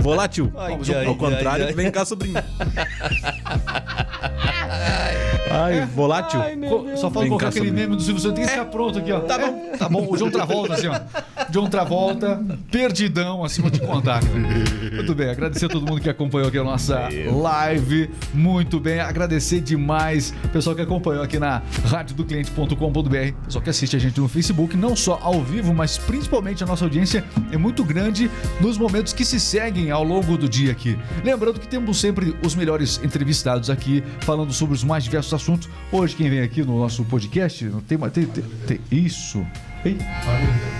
Volátil. 0.00 0.50
Ai, 0.56 0.72
Ao 0.72 0.78
ai, 1.10 1.14
contrário, 1.16 1.64
ai, 1.64 1.68
ai. 1.70 1.74
vem 1.74 1.90
cá, 1.90 2.02
sobrinho. 2.06 2.36
Ai, 5.50 5.86
volátil. 5.86 6.40
Co- 6.68 6.96
Só 6.96 7.10
falta 7.10 7.28
colocar 7.28 7.48
aquele 7.48 7.70
meme 7.70 7.96
do 7.96 8.02
Silvio 8.02 8.20
Santos. 8.20 8.36
Tem 8.36 8.44
que 8.44 8.50
ficar 8.50 8.64
pronto 8.66 8.98
aqui, 8.98 9.12
ó. 9.12 9.20
Tá 9.20 9.38
bom. 9.38 9.72
Tá 9.78 9.88
bom. 9.88 10.06
O 10.10 10.16
John 10.16 10.30
Travolta, 10.30 10.74
assim, 10.74 10.88
ó. 10.88 11.00
John 11.50 11.68
Travolta, 11.68 12.40
perdidão, 12.70 13.44
assim, 13.44 13.62
vou 13.62 13.70
te 13.70 13.80
contar. 13.80 14.20
Muito 14.24 15.14
bem. 15.14 15.30
Agradecer 15.30 15.66
a 15.66 15.68
todo 15.68 15.86
mundo 15.86 16.00
que 16.00 16.10
acompanhou 16.10 16.48
aqui 16.48 16.58
a 16.58 16.64
nossa 16.64 17.08
live. 17.42 18.10
Muito 18.34 18.80
bem. 18.80 19.00
Agradecer 19.00 19.60
demais 19.60 20.34
o 20.44 20.48
pessoal 20.48 20.74
que 20.74 20.82
acompanhou 20.82 21.22
aqui 21.22 21.38
na 21.38 21.62
radiodocliente.com.br. 21.84 23.32
Pessoal 23.44 23.62
que 23.62 23.70
assiste 23.70 23.96
a 23.96 23.98
gente 23.98 24.20
no 24.20 24.28
Facebook, 24.28 24.76
não 24.76 24.96
só 24.96 25.18
ao 25.22 25.42
vivo, 25.42 25.72
mas 25.74 25.98
principalmente 25.98 26.62
a 26.62 26.66
nossa 26.66 26.84
audiência 26.84 27.24
é 27.52 27.56
muito 27.56 27.84
grande 27.84 28.30
nos 28.60 28.76
momentos 28.78 29.12
que 29.12 29.24
se 29.24 29.38
seguem 29.38 29.90
ao 29.90 30.02
longo 30.04 30.36
do 30.36 30.48
dia 30.48 30.72
aqui. 30.72 30.98
Lembrando 31.24 31.60
que 31.60 31.68
temos 31.68 31.98
sempre 31.98 32.34
os 32.44 32.54
melhores 32.54 33.00
entrevistados 33.02 33.70
aqui, 33.70 34.02
falando 34.20 34.52
sobre 34.52 34.74
os 34.74 34.82
mais 34.84 35.04
diversos 35.04 35.32
assuntos. 35.36 35.68
Hoje, 35.92 36.16
quem 36.16 36.28
vem 36.28 36.40
aqui 36.40 36.62
no 36.62 36.78
nosso 36.78 37.04
podcast, 37.04 37.64
não 37.66 37.80
tem, 37.80 37.96
mais- 37.96 38.12
tem, 38.12 38.24
tem, 38.26 38.42
tem 38.66 38.80
isso. 38.90 39.44
Ei, 39.84 39.96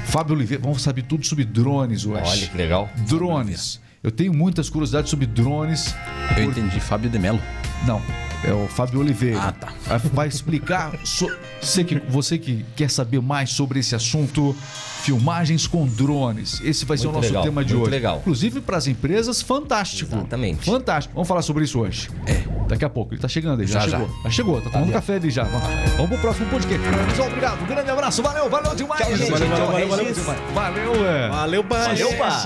Fábio 0.06 0.34
Oliveira, 0.34 0.62
vamos 0.62 0.82
saber 0.82 1.02
tudo 1.02 1.24
sobre 1.24 1.44
drones 1.44 2.04
hoje. 2.04 2.22
Olha 2.24 2.46
que 2.48 2.56
legal. 2.56 2.88
drones. 3.08 3.80
Eu 4.02 4.10
tenho 4.10 4.32
muitas 4.32 4.68
curiosidades 4.70 5.10
sobre 5.10 5.26
drones. 5.26 5.94
Eu 6.36 6.44
entendi, 6.44 6.78
Fábio 6.80 7.08
de 7.10 7.18
Mello. 7.18 7.40
Não, 7.86 8.00
é 8.44 8.52
o 8.52 8.66
Fábio 8.68 9.00
Oliveira. 9.00 9.40
Ah, 9.40 9.52
tá. 9.52 9.72
Vai- 9.86 9.98
Vai 9.98 10.28
explicar. 10.28 10.92
so- 11.04 11.30
você, 11.60 11.82
que, 11.84 11.96
você 12.08 12.38
que 12.38 12.64
quer 12.76 12.88
saber 12.90 13.20
mais 13.20 13.50
sobre 13.50 13.80
esse 13.80 13.94
assunto, 13.94 14.54
filmagens 15.02 15.66
com 15.66 15.86
drones. 15.86 16.60
Esse 16.64 16.84
vai 16.84 16.96
ser 16.96 17.04
Muito 17.04 17.14
o 17.14 17.18
nosso 17.18 17.28
legal, 17.28 17.42
tema 17.44 17.64
de 17.64 17.72
muito 17.74 17.82
hoje. 17.84 17.90
legal. 17.90 18.18
Inclusive 18.20 18.60
para 18.60 18.76
as 18.76 18.86
empresas, 18.86 19.40
fantástico. 19.42 20.14
Exatamente. 20.14 20.64
Fantástico. 20.64 21.14
Vamos 21.14 21.28
falar 21.28 21.42
sobre 21.42 21.64
isso 21.64 21.78
hoje. 21.80 22.08
É. 22.26 22.42
Daqui 22.68 22.84
a 22.84 22.88
pouco. 22.90 23.14
Ele 23.14 23.20
tá 23.20 23.28
chegando 23.28 23.60
aí. 23.60 23.66
Já, 23.66 23.80
Já, 23.80 23.86
já. 23.88 23.98
chegou. 23.98 24.16
Já 24.24 24.30
chegou. 24.30 24.60
Tá 24.60 24.70
tomando 24.70 24.92
café 24.92 25.14
ali 25.16 25.30
já. 25.30 25.44
Vamos, 25.44 26.08
pro 26.08 26.18
próximo 26.18 26.46
podcast. 26.48 26.80
Pessoal, 27.08 27.28
obrigado. 27.28 27.62
Um 27.62 27.66
grande 27.66 27.90
abraço. 27.90 28.22
Valeu, 28.22 28.48
valeu 28.50 28.74
demais. 28.74 29.00
Tchau, 29.06 29.16
gente. 29.16 29.30
Valeu, 29.30 29.48
valeu, 29.48 29.88
valeu 29.88 30.04
Regis. 30.06 30.16
demais. 30.22 30.38
Valeu, 30.54 31.06
é. 31.06 31.28
Valeu, 31.28 31.64
pai. 31.64 31.80
Valeu, 31.82 32.08
Isso, 32.08 32.16
pá. 32.18 32.42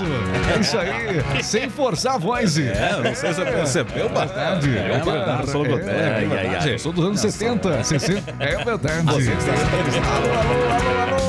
é 0.55 0.59
isso 0.59 0.77
aí. 0.77 1.43
Sem 1.43 1.69
forçar 1.69 2.15
a 2.15 2.17
voz. 2.17 2.57
É, 2.57 2.91
não 3.03 3.15
sei 3.15 3.33
se 3.33 3.35
você 3.35 3.45
percebeu, 3.45 4.09
verdade. 4.09 4.77
É 4.77 4.99
verdade, 4.99 5.49
sou 5.51 5.63
logotécnico. 5.63 5.91
É, 5.99 6.23
é 6.23 6.27
verdade. 6.27 6.67
ai. 6.67 6.73
Eu 6.73 6.79
sou 6.79 6.93
dos 6.93 7.05
anos 7.05 7.19
70, 7.19 7.83
60. 7.83 8.35
É 8.39 8.63
verdade. 8.63 9.09
Alô, 9.09 9.17
alô, 9.17 10.33
alô, 10.39 11.15
alô, 11.15 11.20